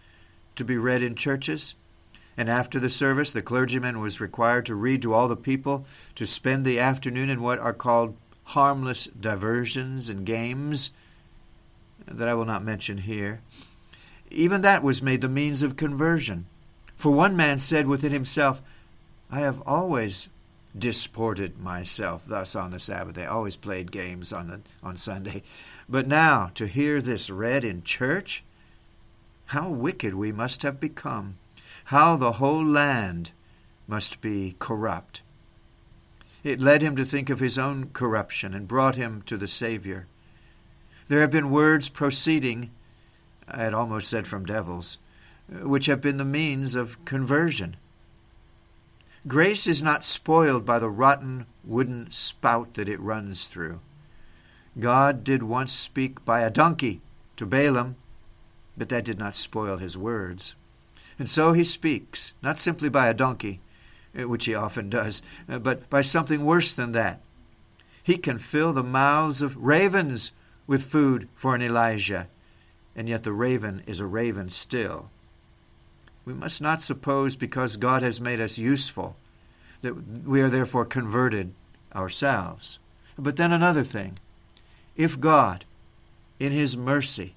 to 0.55 0.63
be 0.63 0.77
read 0.77 1.03
in 1.03 1.15
churches, 1.15 1.75
and 2.37 2.49
after 2.49 2.79
the 2.79 2.89
service 2.89 3.31
the 3.31 3.41
clergyman 3.41 3.99
was 3.99 4.21
required 4.21 4.65
to 4.67 4.75
read 4.75 5.01
to 5.01 5.13
all 5.13 5.27
the 5.27 5.35
people 5.35 5.85
to 6.15 6.25
spend 6.25 6.65
the 6.65 6.79
afternoon 6.79 7.29
in 7.29 7.41
what 7.41 7.59
are 7.59 7.73
called 7.73 8.15
harmless 8.45 9.07
diversions 9.07 10.09
and 10.09 10.25
games 10.25 10.91
that 12.05 12.27
I 12.27 12.33
will 12.33 12.45
not 12.45 12.63
mention 12.63 12.99
here. 12.99 13.41
Even 14.29 14.61
that 14.61 14.83
was 14.83 15.03
made 15.03 15.21
the 15.21 15.29
means 15.29 15.63
of 15.63 15.75
conversion. 15.75 16.45
For 16.95 17.11
one 17.11 17.35
man 17.35 17.57
said 17.57 17.87
within 17.87 18.11
himself, 18.11 18.61
I 19.29 19.39
have 19.39 19.61
always 19.65 20.29
disported 20.77 21.59
myself 21.59 22.25
thus 22.25 22.55
on 22.55 22.71
the 22.71 22.79
Sabbath 22.79 23.15
day. 23.15 23.25
I 23.25 23.27
always 23.27 23.57
played 23.57 23.91
games 23.91 24.31
on 24.31 24.47
the 24.47 24.61
on 24.81 24.95
Sunday. 24.95 25.43
But 25.89 26.07
now 26.07 26.49
to 26.55 26.67
hear 26.67 27.01
this 27.01 27.29
read 27.29 27.63
in 27.63 27.83
church, 27.83 28.43
how 29.47 29.69
wicked 29.69 30.13
we 30.13 30.31
must 30.31 30.63
have 30.63 30.79
become. 30.79 31.35
How 31.85 32.15
the 32.15 32.33
whole 32.33 32.65
land 32.65 33.31
must 33.87 34.21
be 34.21 34.55
corrupt. 34.59 35.23
It 36.43 36.61
led 36.61 36.81
him 36.81 36.95
to 36.95 37.03
think 37.03 37.29
of 37.29 37.39
his 37.39 37.59
own 37.59 37.89
corruption 37.89 38.53
and 38.53 38.67
brought 38.67 38.95
him 38.95 39.21
to 39.23 39.37
the 39.37 39.47
Savior. 39.47 40.07
There 41.07 41.19
have 41.19 41.31
been 41.31 41.51
words 41.51 41.89
proceeding, 41.89 42.71
I 43.47 43.63
had 43.63 43.73
almost 43.73 44.09
said 44.09 44.25
from 44.25 44.45
devils, 44.45 44.97
which 45.49 45.87
have 45.87 46.01
been 46.01 46.17
the 46.17 46.25
means 46.25 46.73
of 46.75 47.03
conversion. 47.03 47.75
Grace 49.27 49.67
is 49.67 49.83
not 49.83 50.03
spoiled 50.03 50.65
by 50.65 50.79
the 50.79 50.89
rotten 50.89 51.45
wooden 51.63 52.09
spout 52.09 52.73
that 52.73 52.89
it 52.89 52.99
runs 52.99 53.47
through. 53.47 53.79
God 54.79 55.23
did 55.23 55.43
once 55.43 55.71
speak 55.71 56.25
by 56.25 56.41
a 56.41 56.49
donkey 56.49 57.01
to 57.35 57.45
Balaam, 57.45 57.97
but 58.75 58.89
that 58.89 59.05
did 59.05 59.19
not 59.19 59.35
spoil 59.35 59.77
his 59.77 59.95
words. 59.95 60.55
And 61.19 61.29
so 61.29 61.53
he 61.53 61.63
speaks, 61.63 62.33
not 62.41 62.57
simply 62.57 62.89
by 62.89 63.09
a 63.09 63.13
donkey, 63.13 63.59
eh, 64.15 64.23
which 64.23 64.45
he 64.45 64.55
often 64.55 64.89
does, 64.89 65.21
eh, 65.47 65.59
but 65.59 65.87
by 65.87 66.01
something 66.01 66.43
worse 66.43 66.73
than 66.73 66.91
that. 66.93 67.21
He 68.01 68.17
can 68.17 68.39
fill 68.39 68.73
the 68.73 68.81
mouths 68.81 69.43
of 69.43 69.57
ravens 69.57 70.31
with 70.65 70.83
food 70.83 71.29
for 71.35 71.53
an 71.53 71.61
Elijah, 71.61 72.27
and 72.95 73.07
yet 73.07 73.21
the 73.21 73.33
raven 73.33 73.83
is 73.85 73.99
a 73.99 74.07
raven 74.07 74.49
still. 74.49 75.11
We 76.31 76.37
must 76.37 76.61
not 76.61 76.81
suppose 76.81 77.35
because 77.35 77.75
God 77.75 78.03
has 78.03 78.21
made 78.21 78.39
us 78.39 78.57
useful 78.57 79.17
that 79.81 80.25
we 80.25 80.39
are 80.39 80.49
therefore 80.49 80.85
converted 80.85 81.53
ourselves. 81.93 82.79
But 83.17 83.35
then 83.35 83.51
another 83.51 83.83
thing 83.83 84.17
if 84.95 85.19
God, 85.19 85.65
in 86.39 86.53
His 86.53 86.77
mercy, 86.77 87.35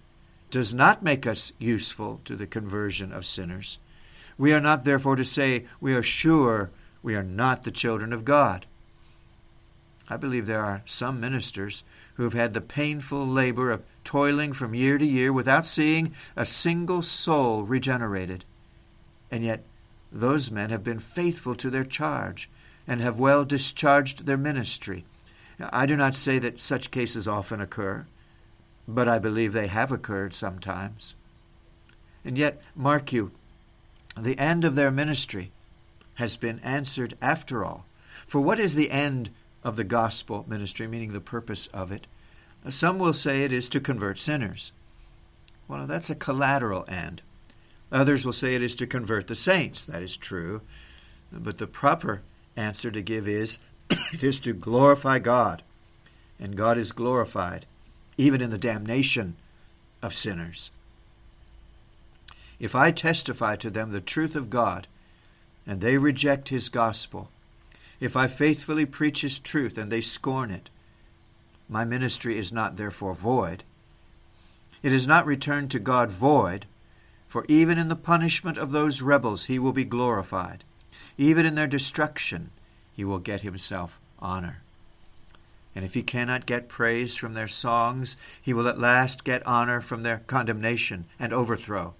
does 0.53 0.73
not 0.73 1.03
make 1.03 1.27
us 1.27 1.55
useful 1.59 2.21
to 2.25 2.37
the 2.37 2.47
conversion 2.47 3.13
of 3.13 3.25
sinners, 3.25 3.79
we 4.39 4.53
are 4.53 4.61
not 4.61 4.85
therefore 4.85 5.17
to 5.17 5.25
say 5.25 5.65
we 5.81 5.93
are 5.93 6.03
sure 6.03 6.71
we 7.03 7.17
are 7.17 7.25
not 7.25 7.65
the 7.65 7.73
children 7.73 8.13
of 8.13 8.25
God. 8.25 8.65
I 10.09 10.17
believe 10.17 10.47
there 10.47 10.65
are 10.65 10.83
some 10.85 11.19
ministers 11.19 11.83
who 12.15 12.23
have 12.23 12.35
had 12.35 12.55
the 12.55 12.61
painful 12.61 13.27
labor 13.27 13.73
of 13.73 13.85
toiling 14.05 14.53
from 14.53 14.73
year 14.73 14.99
to 14.99 15.05
year 15.05 15.33
without 15.33 15.67
seeing 15.67 16.15
a 16.37 16.45
single 16.45 17.03
soul 17.03 17.65
regenerated. 17.65 18.45
And 19.35 19.43
yet 19.43 19.65
those 20.13 20.53
men 20.53 20.71
have 20.71 20.85
been 20.85 21.01
faithful 21.01 21.57
to 21.57 21.69
their 21.69 21.83
charge 21.83 22.49
and 22.87 23.01
have 23.01 23.19
well 23.19 23.45
discharged 23.45 24.27
their 24.27 24.37
ministry. 24.37 25.05
I 25.59 25.87
do 25.87 25.97
not 25.97 26.15
say 26.15 26.39
that 26.39 26.61
such 26.61 26.93
cases 26.93 27.27
often 27.27 27.61
occur, 27.61 28.07
but 28.87 29.09
I 29.09 29.19
believe 29.19 29.53
they 29.53 29.67
have 29.67 29.91
occurred 29.91 30.35
sometimes. 30.35 31.17
And 32.25 32.39
yet, 32.39 32.63
mark 32.77 33.13
you, 33.13 33.33
the 34.17 34.39
end 34.39 34.65
of 34.65 34.77
their 34.77 34.93
ministry 34.93 35.51
has 36.15 36.37
been 36.37 36.61
answered 36.61 37.15
after 37.21 37.65
all. 37.65 37.87
For 38.25 38.41
what 38.41 38.61
is 38.61 38.77
the 38.77 38.93
end 38.93 39.31
of 39.65 39.75
the 39.75 39.83
gospel 39.83 40.45
ministry, 40.47 40.87
meaning 40.87 41.13
the 41.13 41.21
purpose 41.21 41.67
of 41.69 41.91
it? 41.91 42.07
Some 42.69 43.01
will 43.01 43.13
say 43.13 43.43
it 43.43 43.53
is 43.53 43.69
to 43.71 43.81
convert 43.81 44.17
sinners. 44.17 44.71
Well, 45.67 45.89
that's 45.89 46.09
a 46.09 46.15
collateral 46.15 46.85
end. 46.87 47.23
Others 47.95 48.27
will 48.27 48.33
say 48.33 48.57
it 48.57 48.63
is 48.63 48.75
to 48.77 48.87
convert 48.89 49.29
the 49.29 49.37
saints. 49.37 49.85
That 49.85 50.03
is 50.03 50.17
true. 50.17 50.63
But 51.33 51.59
the 51.59 51.69
proper 51.69 52.23
answer 52.57 52.91
to 52.91 53.01
give 53.01 53.29
is 53.29 53.61
it 54.13 54.25
is 54.25 54.41
to 54.41 54.53
glorify 54.53 55.21
God. 55.21 55.63
And 56.41 56.57
God 56.57 56.77
is 56.77 56.91
glorified 56.93 57.67
even 58.19 58.41
in 58.41 58.51
the 58.51 58.59
damnation 58.59 59.37
of 60.03 60.13
sinners. 60.13 60.73
If 62.59 62.75
I 62.75 62.91
testify 62.91 63.57
to 63.57 63.71
them 63.71 63.91
the 63.91 64.01
truth 64.01 64.37
of 64.37 64.51
God, 64.51 64.87
and 65.67 65.81
they 65.81 65.97
reject 65.97 66.49
his 66.49 66.69
gospel, 66.69 67.31
if 68.01 68.17
I 68.17 68.27
faithfully 68.27 68.87
preach 68.87 69.23
his 69.23 69.39
truth 69.39 69.79
and 69.79 69.91
they 69.91 70.01
scorn 70.01 70.51
it, 70.51 70.71
my 71.69 71.85
ministry 71.85 72.37
is 72.37 72.53
not 72.53 72.77
therefore 72.77 73.15
void. 73.15 73.65
It 74.83 74.93
is 74.93 75.09
not 75.09 75.27
returned 75.27 75.71
to 75.71 75.79
God 75.79 76.11
void, 76.11 76.67
for 77.27 77.45
even 77.49 77.79
in 77.79 77.89
the 77.89 77.97
punishment 77.97 78.59
of 78.59 78.73
those 78.73 79.03
rebels 79.03 79.47
he 79.47 79.59
will 79.59 79.73
be 79.73 79.85
glorified. 79.85 80.65
Even 81.17 81.47
in 81.47 81.55
their 81.55 81.67
destruction 81.67 82.51
he 82.95 83.05
will 83.05 83.19
get 83.19 83.41
himself 83.41 84.01
honor. 84.19 84.63
And 85.75 85.85
if 85.85 85.95
he 85.95 86.03
cannot 86.03 86.47
get 86.47 86.69
praise 86.69 87.17
from 87.17 87.35
their 87.35 87.49
songs, 87.49 88.41
he 88.43 88.55
will 88.55 88.69
at 88.69 88.79
last 88.79 89.25
get 89.25 89.45
honor 89.47 89.81
from 89.81 90.03
their 90.03 90.19
condemnation 90.19 91.07
and 91.19 91.33
overthrow, 91.33 91.95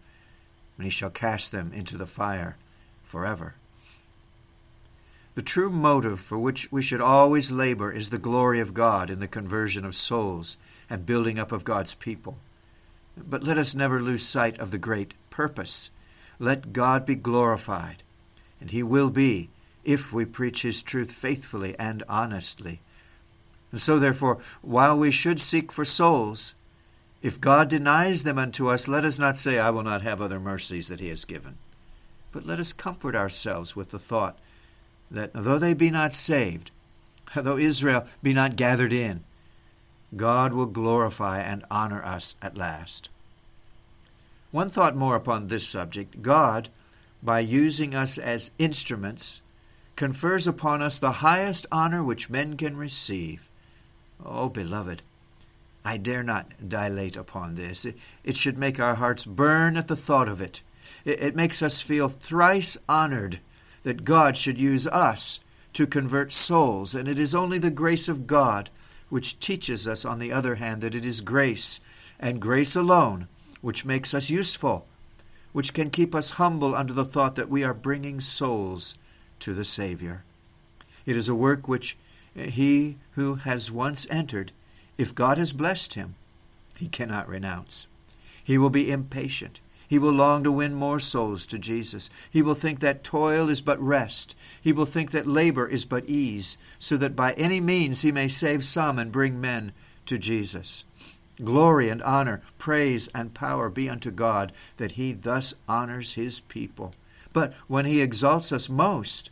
when 0.77 0.85
he 0.85 0.91
shall 0.91 1.11
cast 1.11 1.51
them 1.51 1.73
into 1.73 1.97
the 1.97 2.07
fire 2.07 2.57
forever. 3.03 3.57
The 5.35 5.43
true 5.43 5.71
motive 5.71 6.21
for 6.21 6.39
which 6.39 6.71
we 6.71 6.81
should 6.81 7.01
always 7.01 7.51
labor 7.51 7.91
is 7.91 8.11
the 8.11 8.19
glory 8.19 8.61
of 8.61 8.75
God 8.75 9.11
in 9.11 9.19
the 9.19 9.27
conversion 9.27 9.85
of 9.85 9.97
souls 9.97 10.57
and 10.89 11.05
building 11.05 11.41
up 11.41 11.51
of 11.51 11.65
God's 11.65 11.97
people. 11.97 12.39
But 13.17 13.45
let 13.45 13.59
us 13.59 13.75
never 13.75 14.01
lose 14.01 14.23
sight 14.23 14.59
of 14.59 14.71
the 14.71 14.79
great 14.79 15.15
purpose. 15.31 15.91
Let 16.39 16.73
God 16.73 17.07
be 17.07 17.15
glorified, 17.15 18.03
and 18.61 18.71
He 18.71 18.83
will 18.83 19.11
be 19.11 19.51
if 19.85 20.13
we 20.13 20.25
preach 20.25 20.63
His 20.63 20.83
truth 20.83 21.13
faithfully 21.13 21.75
and 21.79 22.03
honestly. 22.09 22.81
And 23.71 23.81
so, 23.81 23.99
therefore, 23.99 24.41
while 24.63 24.97
we 24.97 25.11
should 25.11 25.41
seek 25.41 25.73
for 25.73 25.85
souls, 25.85 26.55
if 27.23 27.41
God 27.41 27.69
denies 27.69 28.23
them 28.23 28.39
unto 28.39 28.69
us, 28.69 28.87
let 28.87 29.05
us 29.05 29.19
not 29.19 29.37
say, 29.37 29.59
I 29.59 29.71
will 29.71 29.83
not 29.83 30.03
have 30.03 30.21
other 30.21 30.39
mercies 30.39 30.89
that 30.89 31.01
He 31.01 31.09
has 31.09 31.25
given. 31.25 31.57
But 32.33 32.47
let 32.47 32.59
us 32.59 32.73
comfort 32.73 33.15
ourselves 33.15 33.75
with 33.75 33.91
the 33.91 33.99
thought 33.99 34.39
that 35.11 35.31
though 35.33 35.59
they 35.59 35.75
be 35.75 35.91
not 35.91 36.13
saved, 36.13 36.71
though 37.35 37.57
Israel 37.57 38.05
be 38.23 38.33
not 38.33 38.57
gathered 38.57 38.93
in, 38.93 39.25
God 40.17 40.53
will 40.53 40.67
glorify 40.67 41.41
and 41.41 41.65
honor 41.71 42.03
us 42.05 42.37
at 42.41 42.57
last. 42.57 43.09
One 44.51 44.69
thought 44.69 44.95
more 44.95 45.17
upon 45.17 45.49
this 45.49 45.67
subject 45.67 46.23
God, 46.23 46.69
by 47.23 47.41
using 47.41 47.95
us 47.95 48.19
as 48.19 48.53
instruments, 48.59 49.43
confers 49.97 50.47
upon 50.47 50.83
us 50.83 50.99
the 50.99 51.13
highest 51.13 51.67
honor 51.73 52.05
which 52.05 52.31
men 52.31 52.57
can 52.57 52.77
receive. 52.77 53.49
Oh, 54.25 54.49
beloved, 54.49 55.03
I 55.85 55.97
dare 55.97 56.23
not 56.23 56.69
dilate 56.69 57.17
upon 57.17 57.57
this. 57.57 57.85
It, 57.85 58.37
should 58.37 58.57
make 58.57 58.81
our 58.81 58.95
hearts 58.95 59.25
burn 59.25 59.77
at 59.77 59.89
the 59.89 59.97
thought 59.97 60.29
of 60.29 60.41
it. 60.41 60.63
It 61.05 61.37
makes 61.37 61.63
us 61.63 61.83
feel 61.83 62.09
thrice 62.09 62.79
honored 62.89 63.41
that 63.83 64.05
God 64.05 64.37
should 64.37 64.59
use 64.59 64.87
us 64.87 65.41
to 65.75 65.87
convert 65.87 66.33
souls, 66.33 66.95
and 66.95 67.09
it 67.09 67.19
is 67.19 67.35
only 67.35 67.59
the 67.59 67.71
grace 67.71 68.09
of 68.09 68.27
God 68.27 68.71
which 69.09 69.41
teaches 69.41 69.87
us, 69.87 70.05
on 70.05 70.19
the 70.19 70.33
other 70.33 70.57
hand, 70.57 70.83
that 70.83 70.95
it 70.95 71.05
is 71.05 71.21
grace, 71.21 71.81
and 72.19 72.41
grace 72.41 72.75
alone, 72.75 73.29
which 73.61 73.85
makes 73.85 74.15
us 74.15 74.31
useful, 74.31 74.87
which 75.53 75.75
can 75.75 75.91
keep 75.91 76.15
us 76.15 76.33
humble 76.33 76.75
under 76.75 76.93
the 76.93 77.05
thought 77.05 77.37
that 77.37 77.49
we 77.49 77.63
are 77.65 77.75
bringing 77.75 78.21
souls 78.21 78.97
to 79.39 79.55
the 79.55 79.65
Savior. 79.65 80.25
It 81.07 81.17
is 81.17 81.29
a 81.29 81.35
work 81.35 81.69
which 81.69 81.97
he 82.35 82.97
who 83.13 83.37
has 83.37 83.71
once 83.71 84.11
entered, 84.11 84.53
if 84.99 85.15
God 85.15 85.39
has 85.39 85.53
blessed 85.53 85.95
him, 85.95 86.15
he 86.79 86.89
cannot 86.89 87.29
renounce. 87.29 87.87
He 88.43 88.59
will 88.59 88.71
be 88.71 88.91
impatient. 88.91 89.61
He 89.89 89.99
will 89.99 90.13
long 90.13 90.43
to 90.45 90.53
win 90.53 90.75
more 90.75 90.99
souls 90.99 91.47
to 91.47 91.59
Jesus. 91.59 92.11
He 92.31 92.43
will 92.43 92.55
think 92.55 92.81
that 92.81 93.05
toil 93.05 93.49
is 93.49 93.61
but 93.61 93.81
rest. 93.81 94.37
He 94.63 94.73
will 94.73 94.87
think 94.87 95.11
that 95.11 95.27
labor 95.27 95.69
is 95.69 95.85
but 95.85 96.07
ease, 96.07 96.59
so 96.79 96.97
that 96.97 97.17
by 97.17 97.33
any 97.35 97.61
means 97.61 98.03
he 98.03 98.13
may 98.13 98.29
save 98.29 98.65
some 98.65 98.99
and 98.99 99.13
bring 99.13 99.41
men 99.41 99.73
to 100.07 100.19
Jesus. 100.19 100.85
Glory 101.43 101.89
and 101.89 102.03
honor, 102.03 102.43
praise 102.59 103.09
and 103.09 103.35
power 103.35 103.69
be 103.69 103.89
unto 103.89 104.11
God, 104.11 104.53
that 104.77 104.93
he 104.93 105.13
thus 105.13 105.55
honors 105.69 106.15
his 106.15 106.41
people. 106.41 106.93
But 107.33 107.53
when 107.67 107.85
he 107.85 108.01
exalts 108.01 108.53
us 108.53 108.71
most, 108.71 109.31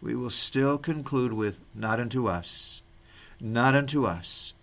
we 0.00 0.14
will 0.14 0.30
still 0.30 0.78
conclude 0.78 1.32
with, 1.32 1.62
Not 1.74 2.00
unto 2.00 2.26
us, 2.26 2.82
not 3.40 3.74
unto 3.74 4.04
us, 4.04 4.54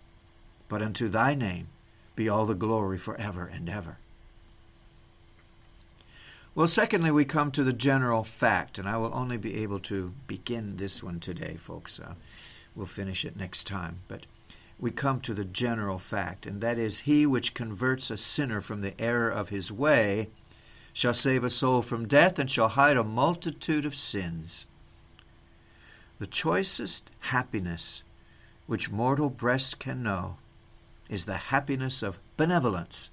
but 0.68 0.80
unto 0.80 1.08
thy 1.08 1.34
name 1.34 1.68
be 2.16 2.28
all 2.28 2.46
the 2.46 2.54
glory 2.54 2.98
forever 2.98 3.46
and 3.46 3.68
ever. 3.68 3.98
Well, 6.52 6.66
secondly, 6.66 7.12
we 7.12 7.24
come 7.24 7.52
to 7.52 7.62
the 7.62 7.72
general 7.72 8.24
fact, 8.24 8.76
and 8.76 8.88
I 8.88 8.96
will 8.96 9.14
only 9.14 9.36
be 9.36 9.62
able 9.62 9.78
to 9.80 10.14
begin 10.26 10.76
this 10.76 11.00
one 11.00 11.20
today, 11.20 11.54
folks. 11.54 12.00
Uh, 12.00 12.14
we'll 12.74 12.86
finish 12.86 13.24
it 13.24 13.36
next 13.36 13.68
time. 13.68 14.00
But 14.08 14.26
we 14.76 14.90
come 14.90 15.20
to 15.20 15.32
the 15.32 15.44
general 15.44 15.98
fact, 15.98 16.46
and 16.46 16.60
that 16.60 16.76
is 16.76 17.00
He 17.00 17.24
which 17.24 17.54
converts 17.54 18.10
a 18.10 18.16
sinner 18.16 18.60
from 18.60 18.80
the 18.80 19.00
error 19.00 19.30
of 19.30 19.50
his 19.50 19.70
way 19.70 20.28
shall 20.92 21.14
save 21.14 21.44
a 21.44 21.50
soul 21.50 21.82
from 21.82 22.08
death 22.08 22.36
and 22.36 22.50
shall 22.50 22.70
hide 22.70 22.96
a 22.96 23.04
multitude 23.04 23.86
of 23.86 23.94
sins. 23.94 24.66
The 26.18 26.26
choicest 26.26 27.12
happiness 27.20 28.02
which 28.66 28.90
mortal 28.90 29.30
breast 29.30 29.78
can 29.78 30.02
know 30.02 30.38
is 31.08 31.26
the 31.26 31.34
happiness 31.34 32.02
of 32.02 32.18
benevolence, 32.36 33.12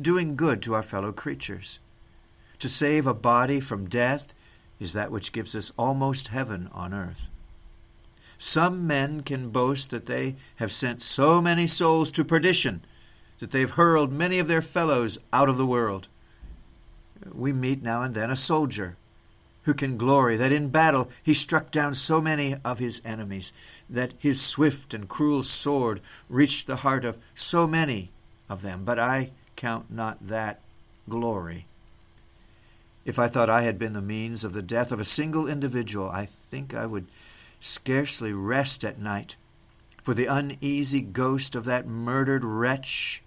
doing 0.00 0.36
good 0.36 0.62
to 0.62 0.74
our 0.74 0.82
fellow 0.84 1.10
creatures. 1.10 1.80
To 2.62 2.68
save 2.68 3.08
a 3.08 3.12
body 3.12 3.58
from 3.58 3.88
death 3.88 4.34
is 4.78 4.92
that 4.92 5.10
which 5.10 5.32
gives 5.32 5.56
us 5.56 5.72
almost 5.76 6.28
heaven 6.28 6.68
on 6.70 6.94
earth. 6.94 7.28
Some 8.38 8.86
men 8.86 9.22
can 9.22 9.50
boast 9.50 9.90
that 9.90 10.06
they 10.06 10.36
have 10.56 10.70
sent 10.70 11.02
so 11.02 11.42
many 11.42 11.66
souls 11.66 12.12
to 12.12 12.24
perdition 12.24 12.84
that 13.40 13.50
they 13.50 13.58
have 13.58 13.72
hurled 13.72 14.12
many 14.12 14.38
of 14.38 14.46
their 14.46 14.62
fellows 14.62 15.18
out 15.32 15.48
of 15.48 15.56
the 15.56 15.66
world. 15.66 16.06
We 17.34 17.52
meet 17.52 17.82
now 17.82 18.04
and 18.04 18.14
then 18.14 18.30
a 18.30 18.36
soldier 18.36 18.96
who 19.64 19.74
can 19.74 19.96
glory 19.96 20.36
that 20.36 20.52
in 20.52 20.68
battle 20.68 21.10
he 21.20 21.34
struck 21.34 21.72
down 21.72 21.94
so 21.94 22.20
many 22.20 22.54
of 22.64 22.78
his 22.78 23.02
enemies, 23.04 23.52
that 23.90 24.14
his 24.20 24.40
swift 24.40 24.94
and 24.94 25.08
cruel 25.08 25.42
sword 25.42 26.00
reached 26.28 26.68
the 26.68 26.76
heart 26.76 27.04
of 27.04 27.18
so 27.34 27.66
many 27.66 28.12
of 28.48 28.62
them. 28.62 28.84
But 28.84 29.00
I 29.00 29.32
count 29.56 29.90
not 29.90 30.28
that 30.28 30.60
glory. 31.08 31.66
If 33.04 33.18
I 33.18 33.26
thought 33.26 33.50
I 33.50 33.62
had 33.62 33.78
been 33.78 33.94
the 33.94 34.02
means 34.02 34.44
of 34.44 34.52
the 34.52 34.62
death 34.62 34.92
of 34.92 35.00
a 35.00 35.04
single 35.04 35.48
individual, 35.48 36.08
I 36.08 36.24
think 36.24 36.74
I 36.74 36.86
would 36.86 37.06
scarcely 37.58 38.32
rest 38.32 38.84
at 38.84 38.98
night, 38.98 39.36
for 40.02 40.14
the 40.14 40.26
uneasy 40.26 41.00
ghost 41.00 41.54
of 41.54 41.64
that 41.64 41.86
murdered 41.86 42.44
wretch 42.44 43.22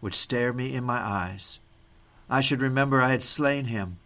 would 0.00 0.14
stare 0.14 0.52
me 0.52 0.74
in 0.74 0.84
my 0.84 0.98
eyes. 0.98 1.60
I 2.28 2.40
should 2.40 2.62
remember 2.62 3.00
I 3.00 3.10
had 3.10 3.22
slain 3.22 3.66
him 3.66 3.98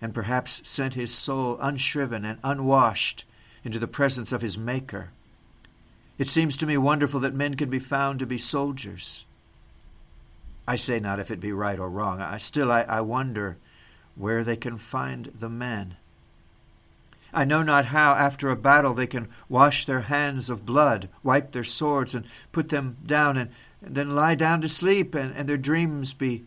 and 0.00 0.14
perhaps 0.14 0.68
sent 0.68 0.94
his 0.94 1.14
soul 1.14 1.56
unshriven 1.60 2.24
and 2.24 2.38
unwashed 2.42 3.24
into 3.64 3.78
the 3.78 3.86
presence 3.86 4.32
of 4.32 4.42
his 4.42 4.58
Maker. 4.58 5.12
It 6.18 6.28
seems 6.28 6.56
to 6.58 6.66
me 6.66 6.76
wonderful 6.76 7.20
that 7.20 7.34
men 7.34 7.54
can 7.54 7.70
be 7.70 7.78
found 7.78 8.18
to 8.18 8.26
be 8.26 8.38
soldiers. 8.38 9.24
I 10.66 10.76
say 10.76 11.00
not 11.00 11.20
if 11.20 11.30
it 11.30 11.40
be 11.40 11.52
right 11.52 11.78
or 11.78 11.90
wrong. 11.90 12.20
I 12.20 12.38
still 12.38 12.70
I, 12.70 12.82
I 12.82 13.00
wonder 13.00 13.58
where 14.16 14.44
they 14.44 14.56
can 14.56 14.76
find 14.76 15.26
the 15.26 15.48
men. 15.48 15.96
I 17.34 17.44
know 17.44 17.62
not 17.62 17.86
how, 17.86 18.12
after 18.12 18.50
a 18.50 18.56
battle, 18.56 18.92
they 18.92 19.06
can 19.06 19.30
wash 19.48 19.86
their 19.86 20.02
hands 20.02 20.50
of 20.50 20.66
blood, 20.66 21.08
wipe 21.22 21.52
their 21.52 21.64
swords, 21.64 22.14
and 22.14 22.26
put 22.52 22.68
them 22.68 22.98
down 23.06 23.38
and 23.38 23.50
and 23.84 23.96
then 23.96 24.14
lie 24.14 24.36
down 24.36 24.60
to 24.60 24.68
sleep, 24.68 25.14
and, 25.14 25.34
and 25.34 25.48
their 25.48 25.58
dreams 25.58 26.14
be 26.14 26.44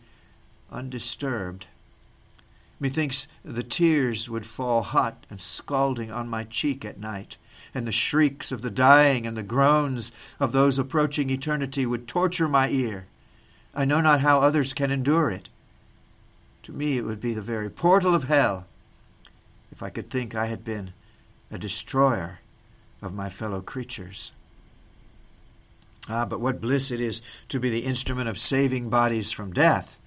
undisturbed. 0.72 1.66
Methinks 2.80 3.28
the 3.44 3.62
tears 3.62 4.28
would 4.28 4.46
fall 4.46 4.82
hot 4.82 5.24
and 5.30 5.40
scalding 5.40 6.10
on 6.10 6.28
my 6.28 6.44
cheek 6.44 6.84
at 6.84 6.98
night, 6.98 7.36
and 7.74 7.86
the 7.86 7.92
shrieks 7.92 8.52
of 8.52 8.62
the 8.62 8.70
dying 8.70 9.26
and 9.26 9.36
the 9.36 9.42
groans 9.42 10.34
of 10.40 10.52
those 10.52 10.78
approaching 10.78 11.30
eternity 11.30 11.84
would 11.86 12.08
torture 12.08 12.48
my 12.48 12.68
ear. 12.70 13.06
I 13.74 13.84
know 13.84 14.00
not 14.00 14.20
how 14.20 14.40
others 14.40 14.72
can 14.72 14.90
endure 14.90 15.30
it. 15.30 15.50
To 16.66 16.72
me, 16.72 16.98
it 16.98 17.04
would 17.04 17.20
be 17.20 17.32
the 17.32 17.40
very 17.40 17.70
portal 17.70 18.12
of 18.12 18.24
hell 18.24 18.66
if 19.70 19.84
I 19.84 19.88
could 19.88 20.10
think 20.10 20.34
I 20.34 20.46
had 20.46 20.64
been 20.64 20.94
a 21.48 21.58
destroyer 21.58 22.40
of 23.00 23.14
my 23.14 23.28
fellow 23.28 23.60
creatures. 23.60 24.32
Ah, 26.08 26.26
but 26.26 26.40
what 26.40 26.60
bliss 26.60 26.90
it 26.90 27.00
is 27.00 27.22
to 27.50 27.60
be 27.60 27.70
the 27.70 27.84
instrument 27.84 28.28
of 28.28 28.36
saving 28.36 28.90
bodies 28.90 29.30
from 29.30 29.52
death. 29.52 30.00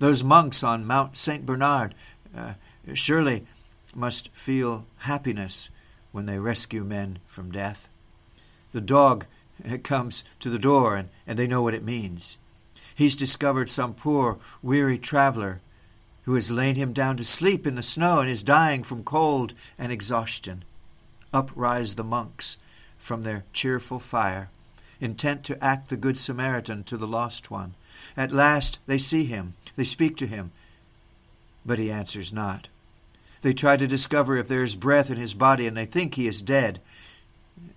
Those 0.00 0.22
monks 0.22 0.62
on 0.62 0.84
Mount 0.84 1.16
St. 1.16 1.46
Bernard 1.46 1.94
uh, 2.36 2.54
surely 2.92 3.46
must 3.94 4.36
feel 4.36 4.84
happiness 4.98 5.70
when 6.12 6.26
they 6.26 6.38
rescue 6.38 6.84
men 6.84 7.20
from 7.24 7.50
death. 7.50 7.88
The 8.72 8.82
dog 8.82 9.24
comes 9.82 10.24
to 10.40 10.50
the 10.50 10.58
door 10.58 10.94
and, 10.94 11.08
and 11.26 11.38
they 11.38 11.46
know 11.46 11.62
what 11.62 11.72
it 11.72 11.82
means. 11.82 12.36
He's 12.94 13.16
discovered 13.16 13.68
some 13.68 13.94
poor, 13.94 14.38
weary 14.62 14.98
traveler 14.98 15.60
who 16.22 16.34
has 16.34 16.50
lain 16.50 16.76
him 16.76 16.92
down 16.92 17.16
to 17.18 17.24
sleep 17.24 17.66
in 17.66 17.74
the 17.74 17.82
snow 17.82 18.20
and 18.20 18.30
is 18.30 18.42
dying 18.42 18.82
from 18.82 19.04
cold 19.04 19.54
and 19.78 19.92
exhaustion. 19.92 20.64
Up 21.32 21.50
rise 21.54 21.96
the 21.96 22.04
monks 22.04 22.58
from 22.96 23.22
their 23.22 23.44
cheerful 23.52 23.98
fire 23.98 24.50
intent 25.00 25.44
to 25.44 25.62
act 25.62 25.90
the 25.90 25.96
Good 25.96 26.16
Samaritan 26.16 26.84
to 26.84 26.96
the 26.96 27.06
lost 27.06 27.50
one. 27.50 27.74
At 28.16 28.32
last 28.32 28.80
they 28.86 28.98
see 28.98 29.24
him, 29.24 29.54
they 29.76 29.84
speak 29.84 30.16
to 30.16 30.26
him, 30.26 30.52
but 31.66 31.78
he 31.78 31.90
answers 31.90 32.32
not. 32.32 32.68
They 33.42 33.52
try 33.52 33.76
to 33.76 33.86
discover 33.86 34.36
if 34.36 34.48
there 34.48 34.62
is 34.62 34.76
breath 34.76 35.10
in 35.10 35.18
his 35.18 35.34
body, 35.34 35.66
and 35.66 35.76
they 35.76 35.84
think 35.84 36.14
he 36.14 36.26
is 36.26 36.40
dead. 36.40 36.80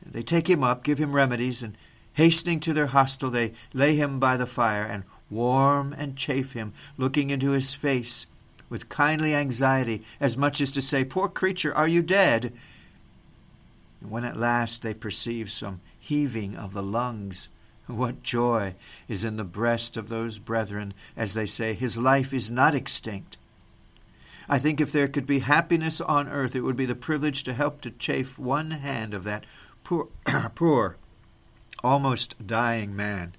They 0.06 0.21
take 0.21 0.49
him 0.49 0.63
up, 0.63 0.84
give 0.84 0.97
him 0.97 1.13
remedies, 1.13 1.62
and 1.62 1.75
hastening 2.17 2.60
to 2.60 2.73
their 2.73 2.88
hostel, 2.88 3.30
they 3.30 3.53
lay 3.73 3.95
him 3.95 4.19
by 4.19 4.36
the 4.36 4.47
fire, 4.47 4.84
and 4.84 5.03
warm 5.30 5.93
and 5.93 6.17
chafe 6.17 6.53
him, 6.53 6.73
looking 6.97 7.30
into 7.30 7.51
his 7.51 7.75
face 7.75 8.27
with 8.69 8.89
kindly 8.89 9.34
anxiety, 9.34 10.01
as 10.19 10.36
much 10.36 10.60
as 10.60 10.71
to 10.71 10.82
say, 10.82 11.06
Poor 11.06 11.30
creature, 11.30 11.73
are 11.73 11.88
you 11.88 12.01
dead? 12.01 12.53
And 14.01 14.10
when 14.10 14.25
at 14.25 14.36
last 14.36 14.82
they 14.82 14.93
perceive 14.93 15.49
some 15.49 15.80
heaving 16.01 16.56
of 16.56 16.73
the 16.73 16.84
lungs. 16.84 17.49
What 17.88 18.21
joy 18.21 18.75
is 19.08 19.23
in 19.23 19.38
the 19.38 19.45
breast 19.45 19.95
of 19.95 20.10
those 20.10 20.39
brethren 20.39 20.93
as 21.15 21.34
they 21.34 21.45
say, 21.45 21.73
His 21.73 21.97
life 21.97 22.34
is 22.34 22.51
not 22.51 22.75
extinct. 22.75 23.38
I 24.49 24.58
think 24.58 24.82
if 24.82 24.91
there 24.91 25.08
could 25.08 25.25
be 25.25 25.39
happiness 25.39 26.01
on 26.01 26.27
earth, 26.27 26.53
it 26.53 26.62
would 26.62 26.75
be 26.75 26.86
the 26.86 26.95
privilege 26.95 27.43
to 27.43 27.53
help 27.53 27.80
to 27.82 27.91
chafe 27.91 28.38
one 28.38 28.71
hand 28.71 29.13
of 29.13 29.23
that 29.23 29.45
poor, 29.86 30.10
poor, 30.56 30.97
almost 31.84 32.46
dying 32.46 32.96
man, 32.96 33.34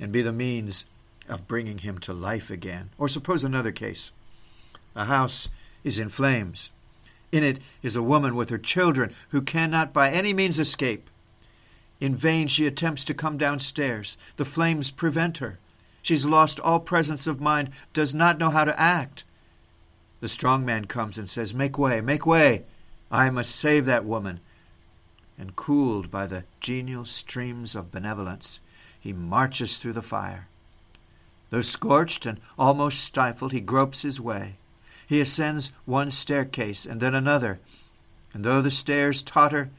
and 0.00 0.12
be 0.12 0.22
the 0.22 0.32
means 0.32 0.86
of 1.28 1.46
bringing 1.46 1.78
him 1.78 1.98
to 1.98 2.12
life 2.12 2.50
again. 2.50 2.90
Or 2.98 3.08
suppose 3.08 3.44
another 3.44 3.72
case. 3.72 4.12
A 4.94 5.04
house 5.04 5.48
is 5.84 5.98
in 5.98 6.08
flames. 6.08 6.70
In 7.30 7.44
it 7.44 7.60
is 7.82 7.96
a 7.96 8.02
woman 8.02 8.34
with 8.34 8.50
her 8.50 8.58
children 8.58 9.12
who 9.30 9.42
cannot 9.42 9.92
by 9.92 10.10
any 10.10 10.32
means 10.32 10.58
escape. 10.58 11.10
In 12.00 12.14
vain 12.14 12.48
she 12.48 12.66
attempts 12.66 13.04
to 13.06 13.14
come 13.14 13.36
downstairs. 13.36 14.16
The 14.36 14.44
flames 14.44 14.90
prevent 14.90 15.38
her. 15.38 15.58
She's 16.00 16.24
lost 16.24 16.60
all 16.60 16.80
presence 16.80 17.26
of 17.26 17.40
mind, 17.40 17.70
does 17.92 18.14
not 18.14 18.38
know 18.38 18.50
how 18.50 18.64
to 18.64 18.80
act. 18.80 19.24
The 20.20 20.28
strong 20.28 20.64
man 20.64 20.86
comes 20.86 21.18
and 21.18 21.28
says, 21.28 21.54
Make 21.54 21.78
way, 21.78 22.00
make 22.00 22.26
way. 22.26 22.64
I 23.10 23.30
must 23.30 23.54
save 23.54 23.84
that 23.86 24.04
woman. 24.04 24.40
And 25.38 25.54
cooled 25.54 26.10
by 26.10 26.26
the 26.26 26.44
genial 26.60 27.04
streams 27.04 27.76
of 27.76 27.92
benevolence, 27.92 28.60
he 28.98 29.12
marches 29.12 29.78
through 29.78 29.92
the 29.92 30.02
fire. 30.02 30.48
Though 31.50 31.60
scorched 31.60 32.26
and 32.26 32.40
almost 32.58 33.00
stifled, 33.00 33.52
he 33.52 33.60
gropes 33.60 34.02
his 34.02 34.20
way. 34.20 34.56
He 35.06 35.20
ascends 35.20 35.72
one 35.86 36.10
staircase 36.10 36.84
and 36.84 37.00
then 37.00 37.14
another, 37.14 37.60
and 38.34 38.44
though 38.44 38.60
the 38.60 38.70
stairs 38.70 39.22
totter, 39.22 39.70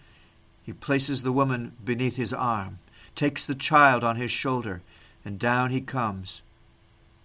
he 0.63 0.73
places 0.73 1.23
the 1.23 1.31
woman 1.31 1.73
beneath 1.83 2.15
his 2.15 2.33
arm, 2.33 2.79
takes 3.13 3.45
the 3.45 3.55
child 3.55 4.03
on 4.03 4.15
his 4.15 4.31
shoulder, 4.31 4.81
and 5.23 5.37
down 5.37 5.71
he 5.71 5.81
comes. 5.81 6.41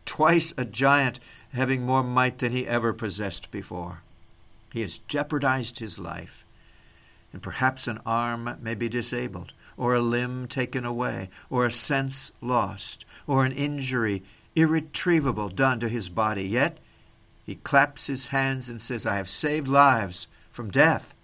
Twice 0.05 0.53
a 0.59 0.65
giant, 0.65 1.21
having 1.53 1.87
more 1.87 2.03
might 2.03 2.39
than 2.39 2.53
he 2.53 2.67
ever 2.67 2.93
possessed 2.93 3.51
before. 3.51 4.03
He 4.73 4.81
has 4.83 4.99
jeopardized 4.99 5.79
his 5.79 5.99
life, 5.99 6.45
and 7.35 7.43
perhaps 7.43 7.89
an 7.89 7.99
arm 8.07 8.57
may 8.63 8.77
be 8.77 8.89
disabled, 8.89 9.53
or 9.77 9.93
a 9.93 10.01
limb 10.01 10.47
taken 10.47 10.85
away, 10.85 11.29
or 11.51 11.67
a 11.67 11.71
sense 11.71 12.31
lost, 12.41 13.05
or 13.27 13.45
an 13.45 13.51
injury 13.51 14.23
irretrievable 14.55 15.49
done 15.49 15.81
to 15.81 15.89
his 15.89 16.09
body. 16.09 16.47
Yet 16.47 16.79
he 17.45 17.57
claps 17.57 18.07
his 18.07 18.29
hands 18.29 18.71
and 18.71 18.81
says, 18.81 19.05
I 19.05 19.17
have 19.17 19.29
saved 19.29 19.67
lives 19.67 20.29
from 20.49 20.71
death. 20.71 21.17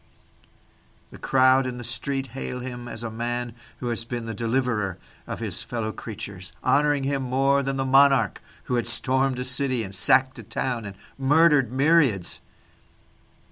The 1.12 1.18
crowd 1.18 1.64
in 1.64 1.78
the 1.78 1.84
street 1.84 2.28
hail 2.28 2.58
him 2.58 2.88
as 2.88 3.04
a 3.04 3.10
man 3.10 3.54
who 3.78 3.88
has 3.88 4.04
been 4.04 4.26
the 4.26 4.34
deliverer 4.34 4.98
of 5.28 5.38
his 5.38 5.62
fellow 5.62 5.92
creatures, 5.92 6.52
honoring 6.64 7.04
him 7.04 7.22
more 7.22 7.62
than 7.62 7.76
the 7.76 7.84
monarch 7.84 8.42
who 8.64 8.74
had 8.74 8.88
stormed 8.88 9.38
a 9.38 9.44
city 9.44 9.84
and 9.84 9.94
sacked 9.94 10.40
a 10.40 10.42
town 10.42 10.84
and 10.84 10.96
murdered 11.16 11.70
myriads. 11.70 12.40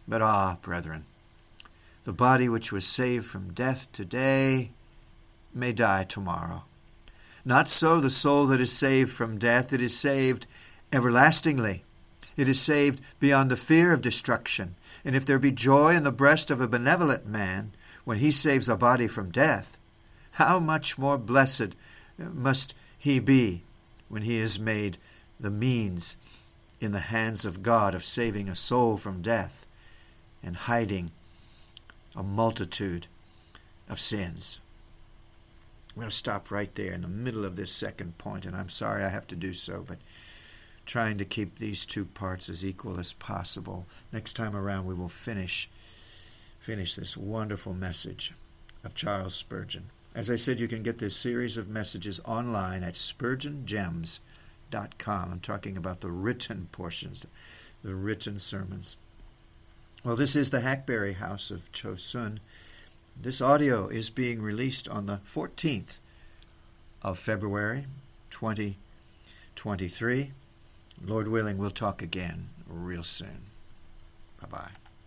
But 0.08 0.22
ah, 0.22 0.58
brethren, 0.60 1.04
the 2.08 2.14
body 2.14 2.48
which 2.48 2.72
was 2.72 2.86
saved 2.86 3.26
from 3.26 3.52
death 3.52 3.92
today 3.92 4.70
may 5.52 5.72
die 5.72 6.04
tomorrow. 6.04 6.62
Not 7.44 7.68
so 7.68 8.00
the 8.00 8.08
soul 8.08 8.46
that 8.46 8.62
is 8.62 8.72
saved 8.72 9.10
from 9.10 9.36
death, 9.36 9.74
it 9.74 9.82
is 9.82 9.94
saved 9.94 10.46
everlastingly. 10.90 11.84
It 12.34 12.48
is 12.48 12.58
saved 12.58 13.02
beyond 13.20 13.50
the 13.50 13.56
fear 13.56 13.92
of 13.92 14.00
destruction. 14.00 14.74
And 15.04 15.14
if 15.14 15.26
there 15.26 15.38
be 15.38 15.52
joy 15.52 15.94
in 15.94 16.04
the 16.04 16.10
breast 16.10 16.50
of 16.50 16.62
a 16.62 16.66
benevolent 16.66 17.26
man 17.26 17.72
when 18.06 18.20
he 18.20 18.30
saves 18.30 18.70
a 18.70 18.76
body 18.78 19.06
from 19.06 19.30
death, 19.30 19.76
how 20.30 20.58
much 20.58 20.96
more 20.96 21.18
blessed 21.18 21.76
must 22.16 22.74
he 22.98 23.18
be 23.18 23.64
when 24.08 24.22
he 24.22 24.38
is 24.38 24.58
made 24.58 24.96
the 25.38 25.50
means 25.50 26.16
in 26.80 26.92
the 26.92 27.10
hands 27.12 27.44
of 27.44 27.62
God 27.62 27.94
of 27.94 28.02
saving 28.02 28.48
a 28.48 28.54
soul 28.54 28.96
from 28.96 29.20
death 29.20 29.66
and 30.42 30.56
hiding 30.56 31.10
a 32.18 32.22
multitude 32.22 33.06
of 33.88 33.98
sins. 34.00 34.60
I'm 35.90 35.96
going 36.00 36.10
to 36.10 36.16
stop 36.16 36.50
right 36.50 36.74
there 36.74 36.92
in 36.92 37.02
the 37.02 37.08
middle 37.08 37.44
of 37.44 37.54
this 37.56 37.72
second 37.72 38.18
point, 38.18 38.44
and 38.44 38.56
I'm 38.56 38.68
sorry 38.68 39.04
I 39.04 39.08
have 39.08 39.28
to 39.28 39.36
do 39.36 39.54
so, 39.54 39.84
but 39.86 39.98
trying 40.84 41.16
to 41.18 41.24
keep 41.24 41.56
these 41.56 41.86
two 41.86 42.04
parts 42.04 42.48
as 42.48 42.66
equal 42.66 42.98
as 42.98 43.12
possible. 43.12 43.86
Next 44.12 44.32
time 44.34 44.56
around, 44.56 44.86
we 44.86 44.94
will 44.94 45.08
finish 45.08 45.68
finish 46.58 46.96
this 46.96 47.16
wonderful 47.16 47.72
message 47.72 48.32
of 48.82 48.96
Charles 48.96 49.34
Spurgeon. 49.34 49.84
As 50.14 50.28
I 50.28 50.36
said, 50.36 50.58
you 50.58 50.66
can 50.66 50.82
get 50.82 50.98
this 50.98 51.16
series 51.16 51.56
of 51.56 51.68
messages 51.68 52.20
online 52.24 52.82
at 52.82 52.94
spurgeongems.com. 52.94 55.32
I'm 55.32 55.40
talking 55.40 55.76
about 55.76 56.00
the 56.00 56.10
written 56.10 56.68
portions, 56.72 57.24
the 57.84 57.94
written 57.94 58.40
sermons. 58.40 58.96
Well, 60.08 60.16
this 60.16 60.34
is 60.34 60.48
the 60.48 60.62
Hackberry 60.62 61.16
House 61.16 61.50
of 61.50 61.70
Chosun. 61.70 62.38
This 63.14 63.42
audio 63.42 63.88
is 63.88 64.08
being 64.08 64.40
released 64.40 64.88
on 64.88 65.04
the 65.04 65.18
14th 65.18 65.98
of 67.02 67.18
February, 67.18 67.84
2023. 68.30 70.30
Lord 71.04 71.28
willing, 71.28 71.58
we'll 71.58 71.68
talk 71.68 72.00
again 72.00 72.44
real 72.66 73.02
soon. 73.02 73.42
Bye 74.40 74.48
bye. 74.50 74.70